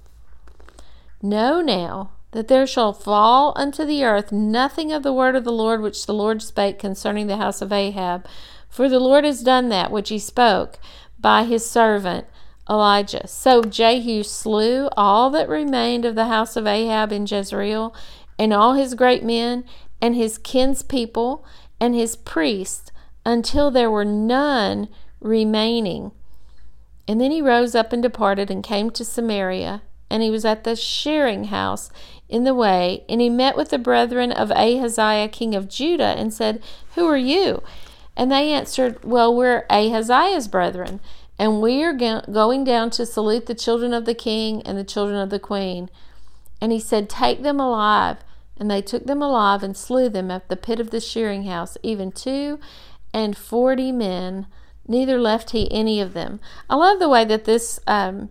Know 1.23 1.61
now 1.61 2.11
that 2.33 2.49
there 2.49 2.67
shall 2.67 2.93
fall 2.93 3.53
unto 3.57 3.85
the 3.85 4.05
earth 4.05 4.33
nothing 4.33 4.91
of 4.93 5.03
the 5.03 5.13
word 5.13 5.37
of 5.37 5.45
the 5.45 5.53
Lord 5.53 5.81
which 5.81 6.07
the 6.07 6.15
Lord 6.15 6.43
spake 6.43 6.79
concerning 6.79 7.27
the 7.27 7.37
house 7.37 7.63
of 7.63 7.73
Ahab. 7.73 8.27
For 8.69 8.89
the 8.89 9.01
Lord 9.01 9.25
has 9.25 9.43
done 9.43 9.69
that 9.69 9.91
which 9.91 10.09
he 10.09 10.19
spoke 10.19 10.79
by 11.19 11.45
his 11.45 11.69
servant 11.69 12.27
Elijah. 12.69 13.27
So 13.27 13.63
Jehu 13.63 14.23
slew 14.23 14.89
all 14.97 15.31
that 15.31 15.49
remained 15.49 16.05
of 16.05 16.15
the 16.15 16.27
house 16.27 16.57
of 16.57 16.67
Ahab 16.67 17.13
in 17.13 17.27
Jezreel, 17.27 17.95
and 18.39 18.53
all 18.53 18.75
his 18.75 18.95
great 18.95 19.23
men, 19.23 19.65
and 20.01 20.17
his 20.17 20.39
kinspeople, 20.39 21.45
and 21.81 21.95
his 21.95 22.17
priests, 22.17 22.91
until 23.27 23.71
there 23.71 23.91
were 23.91 24.05
none 24.05 24.89
remaining. 25.21 26.13
And 27.07 27.21
then 27.21 27.31
he 27.31 27.43
rose 27.43 27.75
up 27.75 27.93
and 27.93 28.03
departed 28.03 28.51
and 28.51 28.65
came 28.65 28.91
to 28.91 29.05
Samaria, 29.05 29.83
and 30.09 30.23
he 30.23 30.31
was 30.31 30.45
at 30.45 30.65
the 30.65 30.77
shearing 30.77 31.45
house 31.45 31.91
in 32.33 32.45
the 32.45 32.55
way, 32.55 33.05
and 33.11 33.21
he 33.21 33.29
met 33.29 33.59
with 33.59 33.69
the 33.69 33.79
brethren 33.79 34.33
of 34.33 34.51
Ahaziah 34.51 35.29
king 35.29 35.55
of 35.55 35.69
Judah, 35.69 36.15
and 36.17 36.33
said, 36.33 36.63
Who 36.95 37.07
are 37.07 37.17
you? 37.17 37.63
And 38.17 38.33
they 38.33 38.51
answered, 38.53 39.05
Well, 39.05 39.37
we're 39.37 39.67
Ahaziah's 39.69 40.49
brethren, 40.49 41.01
and 41.39 41.61
we 41.61 41.85
are 41.85 41.93
go- 41.93 42.23
going 42.33 42.65
down 42.65 42.89
to 42.93 43.05
salute 43.05 43.45
the 43.45 43.55
children 43.55 43.93
of 43.93 44.07
the 44.07 44.15
king 44.15 44.63
and 44.63 44.79
the 44.79 44.85
children 44.85 45.19
of 45.19 45.29
the 45.29 45.39
queen. 45.39 45.91
And 46.59 46.73
he 46.73 46.81
said, 46.81 47.11
Take 47.11 47.43
them 47.43 47.61
alive. 47.61 48.17
And 48.57 48.71
they 48.71 48.81
took 48.81 49.05
them 49.07 49.21
alive 49.21 49.63
and 49.63 49.77
slew 49.77 50.09
them 50.09 50.31
at 50.31 50.49
the 50.49 50.57
pit 50.57 50.81
of 50.81 50.91
the 50.91 51.01
shearing 51.01 51.45
house, 51.45 51.77
even 51.83 52.13
two 52.13 52.59
and 53.13 53.37
forty 53.37 53.93
men. 53.93 54.47
Neither 54.89 55.21
left 55.21 55.51
he 55.51 55.71
any 55.71 56.01
of 56.01 56.15
them. 56.15 56.41
I 56.71 56.77
love 56.77 56.99
the 56.99 57.09
way 57.09 57.25
that 57.25 57.45
this 57.45 57.79
um, 57.87 58.31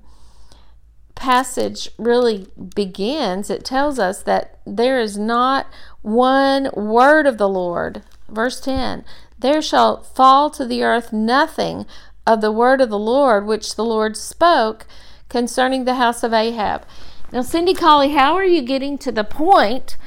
passage 1.21 1.87
really 1.99 2.47
begins, 2.75 3.51
it 3.51 3.63
tells 3.63 3.99
us 3.99 4.23
that 4.23 4.57
there 4.65 4.99
is 4.99 5.19
not 5.19 5.67
one 6.01 6.69
word 6.75 7.27
of 7.27 7.37
the 7.37 7.47
Lord. 7.47 8.01
Verse 8.27 8.59
10 8.59 9.05
There 9.37 9.61
shall 9.61 10.01
fall 10.01 10.49
to 10.49 10.65
the 10.65 10.83
earth 10.83 11.13
nothing 11.13 11.85
of 12.25 12.41
the 12.41 12.51
word 12.51 12.81
of 12.81 12.89
the 12.89 12.99
Lord 12.99 13.45
which 13.45 13.75
the 13.75 13.85
Lord 13.85 14.17
spoke 14.17 14.87
concerning 15.29 15.85
the 15.85 15.95
house 15.95 16.23
of 16.23 16.33
Ahab. 16.33 16.85
Now, 17.31 17.43
Cindy 17.43 17.75
Colley, 17.75 18.09
how 18.09 18.33
are 18.33 18.43
you 18.43 18.63
getting 18.63 18.97
to 18.97 19.11
the 19.11 19.23
point 19.23 19.97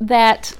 that 0.00 0.54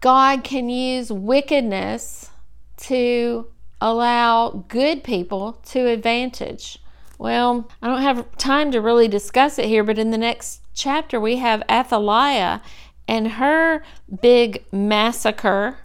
God 0.00 0.42
can 0.42 0.68
use 0.68 1.12
wickedness 1.12 2.30
to 2.78 3.46
allow 3.80 4.64
good 4.68 5.04
people 5.04 5.60
to 5.66 5.86
advantage? 5.86 6.80
Well, 7.18 7.68
I 7.82 7.88
don't 7.88 8.02
have 8.02 8.36
time 8.38 8.70
to 8.70 8.80
really 8.80 9.08
discuss 9.08 9.58
it 9.58 9.66
here, 9.66 9.82
but 9.82 9.98
in 9.98 10.12
the 10.12 10.18
next 10.18 10.62
chapter, 10.72 11.20
we 11.20 11.36
have 11.36 11.62
Athaliah 11.68 12.62
and 13.08 13.32
her 13.32 13.82
big 14.20 14.64
massacre. 14.70 15.78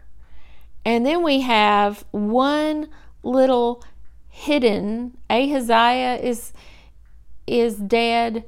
And 0.85 1.05
then 1.05 1.23
we 1.23 1.41
have 1.41 2.05
one 2.11 2.89
little 3.23 3.83
hidden 4.29 5.15
Ahaziah 5.29 6.15
is 6.15 6.53
is 7.45 7.75
dead. 7.75 8.43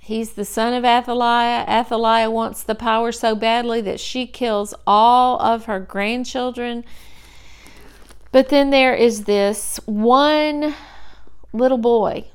He's 0.00 0.34
the 0.34 0.44
son 0.44 0.72
of 0.72 0.84
Athaliah. 0.84 1.64
Athaliah 1.68 2.30
wants 2.30 2.62
the 2.62 2.74
power 2.74 3.10
so 3.10 3.34
badly 3.34 3.80
that 3.80 3.98
she 3.98 4.26
kills 4.26 4.72
all 4.86 5.40
of 5.40 5.64
her 5.64 5.80
grandchildren. 5.80 6.84
But 8.30 8.50
then 8.50 8.70
there 8.70 8.94
is 8.94 9.24
this 9.24 9.80
one 9.86 10.74
little 11.56 11.78
boy, 11.78 12.26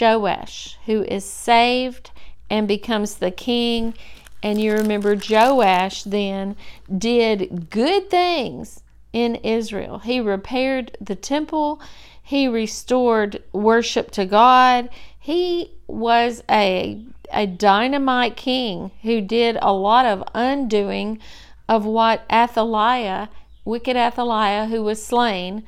Joash, 0.00 0.78
who 0.86 1.02
is 1.02 1.24
saved 1.24 2.10
and 2.50 2.68
becomes 2.68 3.16
the 3.16 3.30
king. 3.30 3.94
And 4.42 4.60
you 4.60 4.72
remember 4.72 5.16
Joash 5.16 6.02
then 6.02 6.56
did 6.96 7.70
good 7.70 8.10
things 8.10 8.82
in 9.12 9.36
Israel. 9.36 10.00
He 10.00 10.20
repaired 10.20 10.96
the 11.00 11.14
temple, 11.14 11.80
he 12.22 12.48
restored 12.48 13.42
worship 13.52 14.10
to 14.12 14.24
God. 14.24 14.88
He 15.18 15.72
was 15.86 16.42
a, 16.50 17.04
a 17.32 17.46
dynamite 17.46 18.36
king 18.36 18.90
who 19.02 19.20
did 19.20 19.58
a 19.60 19.72
lot 19.72 20.06
of 20.06 20.24
undoing 20.34 21.20
of 21.68 21.84
what 21.84 22.24
Athaliah, 22.30 23.28
wicked 23.64 23.96
Athaliah, 23.96 24.66
who 24.66 24.82
was 24.82 25.04
slain, 25.04 25.64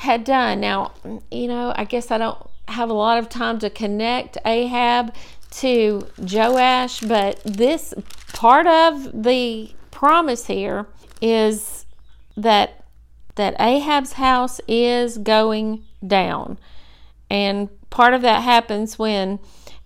had 0.00 0.24
done. 0.24 0.60
Now, 0.60 0.92
you 1.30 1.46
know, 1.46 1.74
I 1.76 1.84
guess 1.84 2.10
I 2.10 2.16
don't 2.16 2.38
have 2.68 2.88
a 2.88 2.94
lot 2.94 3.18
of 3.18 3.28
time 3.28 3.58
to 3.58 3.68
connect 3.68 4.38
Ahab 4.46 5.12
to 5.50 6.06
Joash, 6.16 7.00
but 7.00 7.42
this 7.44 7.92
part 8.32 8.66
of 8.66 9.22
the 9.22 9.74
promise 9.90 10.46
here 10.46 10.86
is 11.20 11.84
that 12.34 12.82
that 13.34 13.60
Ahab's 13.60 14.14
house 14.14 14.58
is 14.66 15.18
going 15.18 15.84
down. 16.06 16.58
And 17.28 17.68
part 17.90 18.14
of 18.14 18.22
that 18.22 18.42
happens 18.42 18.98
when 18.98 19.38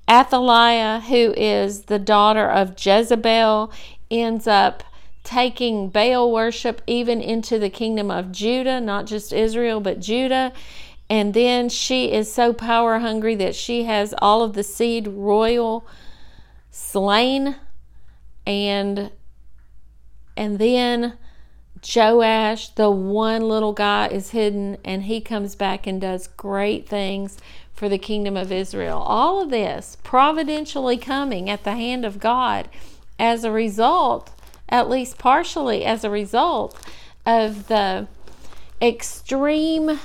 Athaliah, 0.09 1.00
who 1.00 1.35
is 1.37 1.87
the 1.87 1.98
daughter 1.98 2.48
of 2.48 2.74
Jezebel, 2.79 3.72
ends 4.12 4.46
up 4.46 4.85
taking 5.25 5.89
Baal 5.89 6.31
worship 6.31 6.83
even 6.87 7.21
into 7.21 7.59
the 7.59 7.71
kingdom 7.71 8.11
of 8.11 8.31
Judah, 8.31 8.81
not 8.81 9.07
just 9.07 9.33
Israel, 9.33 9.81
but 9.81 9.99
Judah. 9.99 10.53
And 11.11 11.35
then 11.35 11.69
she 11.69 12.13
is 12.13 12.33
so 12.33 12.53
power 12.53 13.01
hungry 13.01 13.35
that 13.37 13.55
she 13.55 13.85
has 13.85 14.15
all 14.19 14.43
of 14.43 14.53
the 14.53 14.63
seed 14.63 15.09
royal 15.09 15.87
slain. 16.71 17.57
And 18.47 19.11
and 20.37 20.59
then 20.59 21.17
Joash, 21.95 22.69
the 22.71 22.91
one 22.91 23.43
little 23.49 23.73
guy, 23.73 24.09
is 24.09 24.31
hidden, 24.31 24.79
and 24.85 25.05
he 25.05 25.21
comes 25.21 25.55
back 25.55 25.87
and 25.87 26.01
does 26.01 26.27
great 26.27 26.89
things 26.89 27.39
for 27.73 27.89
the 27.89 27.99
kingdom 27.99 28.37
of 28.37 28.51
Israel. 28.51 28.99
All 28.99 29.43
of 29.43 29.51
this 29.51 29.97
providentially 30.03 30.97
coming 30.97 31.51
at 31.51 31.65
the 31.65 31.73
hand 31.73 32.05
of 32.05 32.19
God 32.19 32.69
as 33.19 33.45
a 33.45 33.51
result 33.51 34.31
at 34.68 34.88
least 34.88 35.18
partially 35.18 35.85
as 35.85 36.05
a 36.05 36.11
result 36.11 36.79
of 37.27 37.68
the 37.68 38.07
extreme 38.81 39.98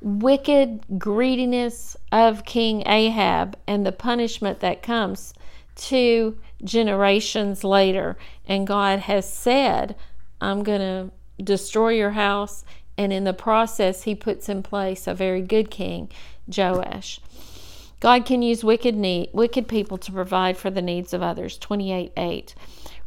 wicked 0.00 0.98
greediness 0.98 1.96
of 2.12 2.44
King 2.44 2.86
Ahab 2.86 3.56
and 3.66 3.86
the 3.86 3.92
punishment 3.92 4.60
that 4.60 4.82
comes 4.82 5.34
two 5.76 6.38
generations 6.62 7.64
later. 7.64 8.16
And 8.46 8.66
God 8.66 9.00
has 9.00 9.30
said, 9.30 9.96
I'm 10.40 10.62
going 10.62 10.80
to 10.80 11.42
destroy 11.42 11.90
your 11.90 12.12
house. 12.12 12.64
And 12.96 13.12
in 13.12 13.24
the 13.24 13.32
process, 13.32 14.04
he 14.04 14.14
puts 14.14 14.48
in 14.48 14.62
place 14.62 15.06
a 15.06 15.14
very 15.14 15.42
good 15.42 15.70
king, 15.70 16.10
Joash. 16.46 17.20
God 18.00 18.26
can 18.26 18.42
use 18.42 18.62
wicked 18.62 18.94
need, 18.94 19.30
wicked 19.32 19.66
people 19.66 19.96
to 19.98 20.12
provide 20.12 20.56
for 20.56 20.70
the 20.70 20.82
needs 20.82 21.14
of 21.14 21.22
others. 21.22 21.56
28 21.58 22.12
8. 22.16 22.54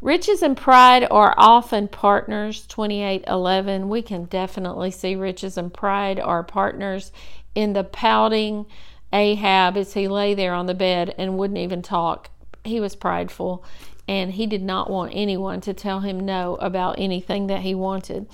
Riches 0.02 0.44
and 0.44 0.56
pride 0.56 1.08
are 1.10 1.34
often 1.38 1.88
partners. 1.88 2.66
2811. 2.68 3.90
We 3.90 4.02
can 4.02 4.26
definitely 4.26 4.92
see 4.92 5.16
riches 5.16 5.58
and 5.58 5.74
pride 5.74 6.20
are 6.20 6.44
partners 6.44 7.12
in 7.56 7.74
the 7.74 7.84
pouting 7.84 8.66
Ahab 9.12 9.78
as 9.78 9.94
he 9.94 10.08
lay 10.08 10.34
there 10.34 10.54
on 10.54 10.68
the 10.68 10.76
bed 10.76 11.16
and 11.18 11.38
wouldn't 11.38 11.58
even 11.58 11.82
talk. 11.82 12.30
He 12.64 12.80
was 12.80 12.96
prideful 12.96 13.64
and 14.08 14.32
he 14.32 14.46
did 14.46 14.62
not 14.62 14.90
want 14.90 15.12
anyone 15.16 15.62
to 15.62 15.74
tell 15.74 16.02
him 16.02 16.20
no 16.20 16.56
about 16.56 16.96
anything 16.98 17.48
that 17.48 17.62
he 17.62 17.76
wanted. 17.76 18.28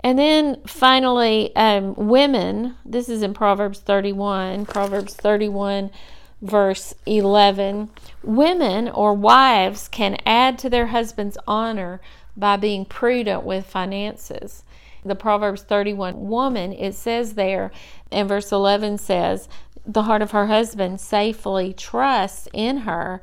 And 0.00 0.18
then 0.18 0.62
finally, 0.66 1.54
um, 1.56 1.94
women, 1.96 2.76
this 2.84 3.08
is 3.08 3.22
in 3.22 3.34
Proverbs 3.34 3.80
31, 3.80 4.66
Proverbs 4.66 5.14
31, 5.14 5.90
verse 6.40 6.94
11. 7.06 7.90
Women 8.22 8.88
or 8.88 9.14
wives 9.14 9.88
can 9.88 10.16
add 10.24 10.58
to 10.58 10.70
their 10.70 10.88
husband's 10.88 11.38
honor 11.46 12.00
by 12.36 12.56
being 12.56 12.84
prudent 12.84 13.44
with 13.44 13.66
finances. 13.66 14.62
The 15.04 15.14
Proverbs 15.14 15.62
31 15.62 16.28
woman, 16.28 16.72
it 16.72 16.94
says 16.94 17.34
there, 17.34 17.70
and 18.10 18.28
verse 18.28 18.52
11 18.52 18.98
says, 18.98 19.48
The 19.86 20.02
heart 20.02 20.22
of 20.22 20.32
her 20.32 20.46
husband 20.46 21.00
safely 21.00 21.72
trusts 21.72 22.48
in 22.52 22.78
her 22.78 23.22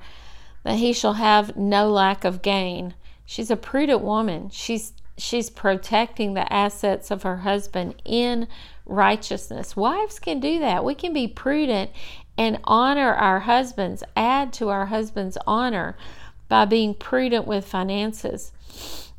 that 0.63 0.77
he 0.77 0.93
shall 0.93 1.13
have 1.13 1.55
no 1.55 1.89
lack 1.89 2.25
of 2.25 2.41
gain. 2.41 2.95
She's 3.25 3.51
a 3.51 3.55
prudent 3.55 4.01
woman. 4.01 4.49
She's 4.49 4.93
she's 5.17 5.49
protecting 5.49 6.33
the 6.33 6.51
assets 6.51 7.09
of 7.09 7.23
her 7.23 7.37
husband 7.37 7.95
in 8.03 8.47
righteousness. 8.85 9.75
Wives 9.75 10.19
can 10.19 10.39
do 10.39 10.59
that. 10.59 10.83
We 10.83 10.95
can 10.95 11.13
be 11.13 11.27
prudent 11.27 11.91
and 12.37 12.59
honor 12.65 13.13
our 13.13 13.41
husbands, 13.41 14.03
add 14.15 14.51
to 14.53 14.69
our 14.69 14.87
husband's 14.87 15.37
honor 15.47 15.97
by 16.47 16.65
being 16.65 16.93
prudent 16.93 17.47
with 17.47 17.65
finances. 17.65 18.51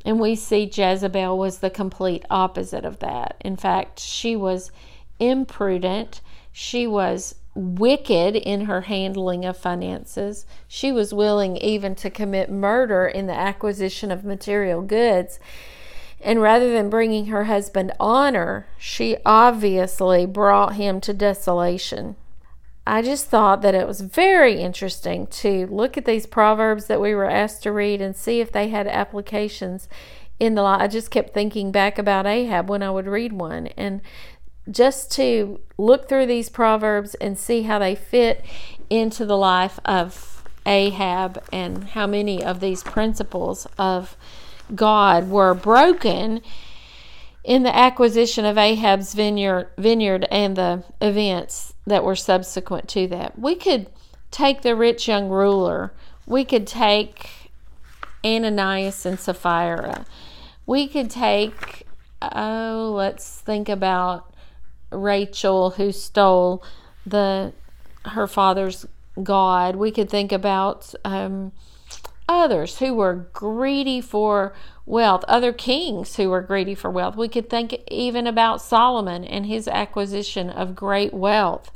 And 0.05 0.19
we 0.19 0.35
see 0.35 0.69
Jezebel 0.71 1.37
was 1.37 1.59
the 1.59 1.69
complete 1.69 2.23
opposite 2.29 2.85
of 2.85 2.99
that. 2.99 3.35
In 3.41 3.57
fact, 3.57 3.99
she 3.99 4.35
was 4.35 4.71
imprudent. 5.19 6.21
She 6.51 6.87
was 6.87 7.35
wicked 7.55 8.35
in 8.35 8.61
her 8.65 8.81
handling 8.81 9.43
of 9.43 9.57
finances. 9.57 10.45
She 10.67 10.91
was 10.91 11.13
willing 11.13 11.57
even 11.57 11.95
to 11.95 12.09
commit 12.09 12.51
murder 12.51 13.07
in 13.07 13.25
the 13.25 13.37
acquisition 13.37 14.11
of 14.11 14.23
material 14.23 14.81
goods. 14.81 15.39
And 16.21 16.41
rather 16.41 16.71
than 16.71 16.89
bringing 16.89 17.27
her 17.27 17.45
husband 17.45 17.93
honor, 17.99 18.67
she 18.77 19.17
obviously 19.25 20.25
brought 20.25 20.75
him 20.75 20.99
to 21.01 21.13
desolation. 21.13 22.15
I 22.85 23.01
just 23.01 23.27
thought 23.27 23.61
that 23.61 23.75
it 23.75 23.85
was 23.85 24.01
very 24.01 24.61
interesting 24.61 25.27
to 25.27 25.67
look 25.67 25.97
at 25.97 26.05
these 26.05 26.25
proverbs 26.25 26.85
that 26.87 27.01
we 27.01 27.13
were 27.13 27.29
asked 27.29 27.63
to 27.63 27.71
read 27.71 28.01
and 28.01 28.15
see 28.15 28.39
if 28.39 28.51
they 28.51 28.69
had 28.69 28.87
applications 28.87 29.89
in 30.39 30.55
the 30.55 30.63
law. 30.63 30.77
I 30.79 30.87
just 30.87 31.11
kept 31.11 31.33
thinking 31.33 31.71
back 31.71 31.97
about 31.97 32.25
Ahab 32.25 32.69
when 32.69 32.81
I 32.81 32.89
would 32.89 33.07
read 33.07 33.33
one 33.33 33.67
and 33.77 34.01
just 34.71 35.11
to 35.13 35.59
look 35.77 36.07
through 36.07 36.27
these 36.27 36.49
proverbs 36.49 37.13
and 37.15 37.37
see 37.37 37.63
how 37.63 37.79
they 37.79 37.95
fit 37.95 38.43
into 38.89 39.25
the 39.25 39.37
life 39.37 39.79
of 39.85 40.43
Ahab 40.65 41.43
and 41.51 41.85
how 41.85 42.07
many 42.07 42.43
of 42.43 42.59
these 42.59 42.83
principles 42.83 43.67
of 43.77 44.17
God 44.75 45.29
were 45.29 45.53
broken 45.53 46.41
in 47.43 47.63
the 47.63 47.75
acquisition 47.75 48.45
of 48.45 48.57
Ahab's 48.57 49.13
vineyard, 49.13 49.69
vineyard 49.77 50.27
and 50.29 50.55
the 50.55 50.83
events 51.01 51.73
that 51.85 52.03
were 52.03 52.15
subsequent 52.15 52.89
to 52.89 53.07
that. 53.07 53.39
We 53.39 53.55
could 53.55 53.87
take 54.31 54.61
the 54.61 54.75
rich 54.75 55.07
young 55.07 55.29
ruler, 55.29 55.93
we 56.25 56.43
could 56.43 56.67
take 56.67 57.51
Ananias 58.25 59.05
and 59.05 59.17
Sapphira, 59.17 60.05
we 60.65 60.87
could 60.87 61.09
take, 61.09 61.87
oh, 62.21 62.93
let's 62.95 63.39
think 63.39 63.69
about 63.69 64.33
Rachel 64.91 65.71
who 65.71 65.91
stole 65.91 66.63
the 67.05 67.53
her 68.05 68.27
father's 68.27 68.85
god. 69.21 69.75
We 69.75 69.91
could 69.91 70.09
think 70.09 70.31
about 70.31 70.93
um, 71.03 71.51
others 72.27 72.79
who 72.79 72.93
were 72.93 73.27
greedy 73.33 74.01
for 74.01 74.53
wealth, 74.85 75.23
other 75.27 75.53
kings 75.53 76.15
who 76.15 76.29
were 76.29 76.41
greedy 76.41 76.75
for 76.75 76.89
wealth. 76.89 77.15
We 77.15 77.27
could 77.27 77.49
think 77.49 77.81
even 77.89 78.27
about 78.27 78.61
Solomon 78.61 79.23
and 79.23 79.45
his 79.45 79.67
acquisition 79.67 80.49
of 80.49 80.75
great 80.75 81.13
wealth. 81.13 81.71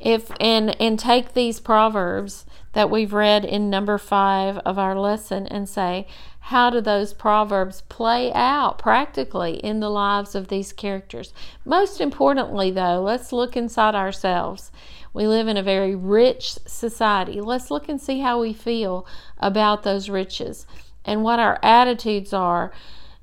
If 0.00 0.30
and 0.40 0.80
and 0.80 0.98
take 0.98 1.34
these 1.34 1.60
proverbs 1.60 2.44
that 2.72 2.90
we've 2.90 3.12
read 3.12 3.44
in 3.44 3.70
number 3.70 3.98
5 3.98 4.58
of 4.58 4.78
our 4.78 4.98
lesson 4.98 5.46
and 5.46 5.68
say, 5.68 6.06
how 6.46 6.70
do 6.70 6.80
those 6.80 7.14
proverbs 7.14 7.82
play 7.82 8.32
out 8.32 8.76
practically 8.76 9.54
in 9.54 9.78
the 9.78 9.88
lives 9.88 10.34
of 10.34 10.48
these 10.48 10.72
characters? 10.72 11.32
Most 11.64 12.00
importantly, 12.00 12.70
though, 12.72 13.00
let's 13.00 13.32
look 13.32 13.56
inside 13.56 13.94
ourselves. 13.94 14.72
We 15.14 15.28
live 15.28 15.46
in 15.46 15.56
a 15.56 15.62
very 15.62 15.94
rich 15.94 16.54
society. 16.66 17.40
Let's 17.40 17.70
look 17.70 17.88
and 17.88 18.00
see 18.00 18.20
how 18.20 18.40
we 18.40 18.52
feel 18.52 19.06
about 19.38 19.84
those 19.84 20.10
riches 20.10 20.66
and 21.04 21.22
what 21.22 21.38
our 21.38 21.60
attitudes 21.62 22.32
are 22.32 22.72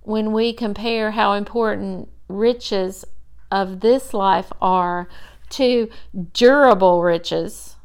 when 0.03 0.31
we 0.31 0.53
compare 0.53 1.11
how 1.11 1.33
important 1.33 2.07
riches 2.29 3.03
of 3.51 3.81
this 3.81 4.13
life 4.13 4.51
are 4.61 5.09
to 5.49 5.89
durable 6.33 7.01
riches 7.01 7.75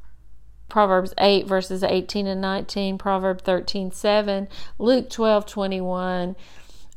Proverbs 0.74 1.14
8, 1.18 1.46
verses 1.46 1.84
18 1.84 2.26
and 2.26 2.40
19, 2.40 2.98
Proverb 2.98 3.42
13, 3.42 3.92
7, 3.92 4.48
Luke 4.76 5.08
12, 5.08 5.46
21. 5.46 6.34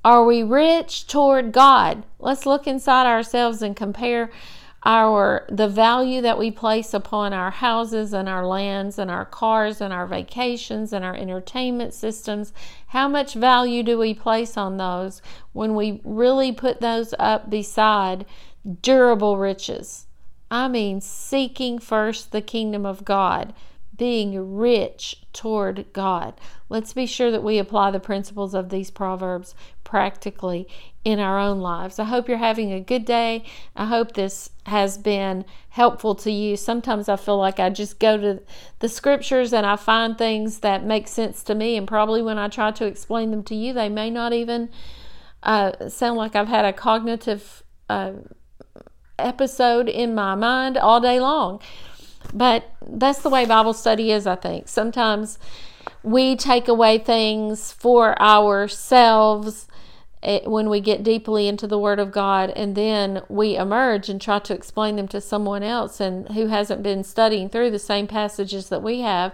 Are 0.03 0.25
we 0.25 0.41
rich 0.41 1.05
toward 1.05 1.51
God? 1.51 2.03
Let's 2.17 2.47
look 2.47 2.65
inside 2.65 3.05
ourselves 3.05 3.61
and 3.61 3.75
compare 3.75 4.31
our 4.83 5.45
the 5.47 5.67
value 5.67 6.21
that 6.21 6.39
we 6.39 6.49
place 6.49 6.91
upon 6.91 7.33
our 7.33 7.51
houses 7.51 8.13
and 8.13 8.27
our 8.27 8.47
lands 8.47 8.97
and 8.97 9.11
our 9.11 9.25
cars 9.25 9.79
and 9.79 9.93
our 9.93 10.07
vacations 10.07 10.91
and 10.91 11.05
our 11.05 11.15
entertainment 11.15 11.93
systems 11.93 12.53
how 12.87 13.07
much 13.07 13.33
value 13.33 13.83
do 13.83 13.97
we 13.97 14.13
place 14.13 14.55
on 14.55 14.77
those 14.77 15.21
when 15.51 15.75
we 15.75 15.99
really 16.03 16.51
put 16.51 16.79
those 16.79 17.13
up 17.19 17.49
beside 17.49 18.23
durable 18.81 19.37
riches 19.37 20.07
I 20.49 20.67
mean, 20.67 21.01
seeking 21.01 21.77
first 21.79 22.31
the 22.31 22.41
kingdom 22.41 22.85
of 22.85 23.03
God, 23.03 23.53
being 23.97 24.55
rich 24.57 25.23
toward 25.33 25.85
God. 25.93 26.39
Let's 26.69 26.93
be 26.93 27.05
sure 27.05 27.31
that 27.31 27.43
we 27.43 27.57
apply 27.57 27.91
the 27.91 27.99
principles 27.99 28.53
of 28.53 28.69
these 28.69 28.91
proverbs 28.91 29.55
practically 29.83 30.67
in 31.03 31.19
our 31.19 31.39
own 31.39 31.59
lives. 31.59 31.99
I 31.99 32.03
hope 32.03 32.27
you're 32.27 32.37
having 32.37 32.71
a 32.71 32.79
good 32.79 33.05
day. 33.05 33.43
I 33.75 33.85
hope 33.85 34.13
this 34.13 34.49
has 34.65 34.97
been 34.97 35.45
helpful 35.69 36.15
to 36.15 36.31
you. 36.31 36.57
Sometimes 36.57 37.07
I 37.07 37.15
feel 37.15 37.37
like 37.37 37.59
I 37.59 37.69
just 37.69 37.99
go 37.99 38.17
to 38.17 38.41
the 38.79 38.89
scriptures 38.89 39.53
and 39.53 39.65
I 39.65 39.77
find 39.77 40.17
things 40.17 40.59
that 40.59 40.83
make 40.83 41.07
sense 41.07 41.43
to 41.43 41.55
me, 41.55 41.77
and 41.77 41.87
probably 41.87 42.21
when 42.21 42.37
I 42.37 42.49
try 42.49 42.71
to 42.71 42.85
explain 42.85 43.31
them 43.31 43.43
to 43.43 43.55
you, 43.55 43.73
they 43.73 43.89
may 43.89 44.09
not 44.09 44.33
even 44.33 44.69
uh, 45.43 45.89
sound 45.89 46.17
like 46.17 46.35
I've 46.35 46.49
had 46.49 46.65
a 46.65 46.73
cognitive. 46.73 47.63
Uh, 47.89 48.13
episode 49.19 49.89
in 49.89 50.13
my 50.13 50.35
mind 50.35 50.77
all 50.77 50.99
day 50.99 51.19
long. 51.19 51.59
But 52.33 52.69
that's 52.85 53.21
the 53.21 53.29
way 53.29 53.45
Bible 53.45 53.73
study 53.73 54.11
is, 54.11 54.27
I 54.27 54.35
think. 54.35 54.67
Sometimes 54.67 55.39
we 56.03 56.35
take 56.35 56.67
away 56.67 56.97
things 56.97 57.71
for 57.71 58.19
ourselves 58.21 59.67
eh, 60.23 60.41
when 60.45 60.69
we 60.69 60.79
get 60.79 61.03
deeply 61.03 61.47
into 61.47 61.67
the 61.67 61.79
Word 61.79 61.99
of 61.99 62.11
God, 62.11 62.49
and 62.51 62.75
then 62.75 63.21
we 63.29 63.55
emerge 63.55 64.09
and 64.09 64.21
try 64.21 64.39
to 64.39 64.53
explain 64.53 64.95
them 64.95 65.07
to 65.09 65.21
someone 65.21 65.63
else 65.63 65.99
and 65.99 66.29
who 66.29 66.47
hasn't 66.47 66.83
been 66.83 67.03
studying 67.03 67.49
through 67.49 67.71
the 67.71 67.79
same 67.79 68.07
passages 68.07 68.69
that 68.69 68.83
we 68.83 69.01
have, 69.01 69.33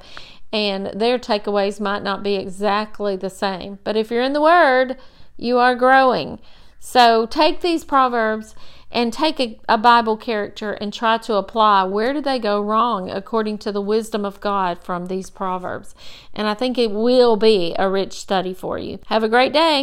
and 0.51 0.87
their 0.87 1.17
takeaways 1.17 1.79
might 1.79 2.03
not 2.03 2.23
be 2.23 2.35
exactly 2.35 3.15
the 3.15 3.29
same. 3.29 3.79
But 3.83 3.97
if 3.97 4.11
you're 4.11 4.21
in 4.21 4.33
the 4.33 4.41
Word, 4.41 4.97
you 5.37 5.57
are 5.57 5.75
growing. 5.75 6.39
So 6.79 7.25
take 7.25 7.61
these 7.61 7.85
proverbs 7.85 8.55
and 8.93 9.11
take 9.11 9.39
a, 9.39 9.59
a, 9.67 9.77
Bible 9.77 10.15
character 10.15 10.73
and 10.73 10.93
try 10.93 11.17
to 11.17 11.33
apply 11.35 11.83
where 11.83 12.13
do 12.13 12.21
they 12.21 12.39
go 12.39 12.61
wrong 12.61 13.09
according 13.09 13.57
to 13.57 13.71
the 13.71 13.81
wisdom 13.81 14.23
of 14.23 14.39
God 14.39 14.81
from 14.81 15.07
these 15.07 15.29
proverbs. 15.29 15.95
And 16.33 16.47
I 16.47 16.53
think 16.53 16.77
it 16.77 16.91
will 16.91 17.35
be 17.35 17.75
a 17.77 17.89
rich 17.89 18.13
study 18.13 18.53
for 18.53 18.77
you. 18.77 18.99
Have 19.07 19.23
a 19.23 19.29
great 19.29 19.51
day. 19.51 19.81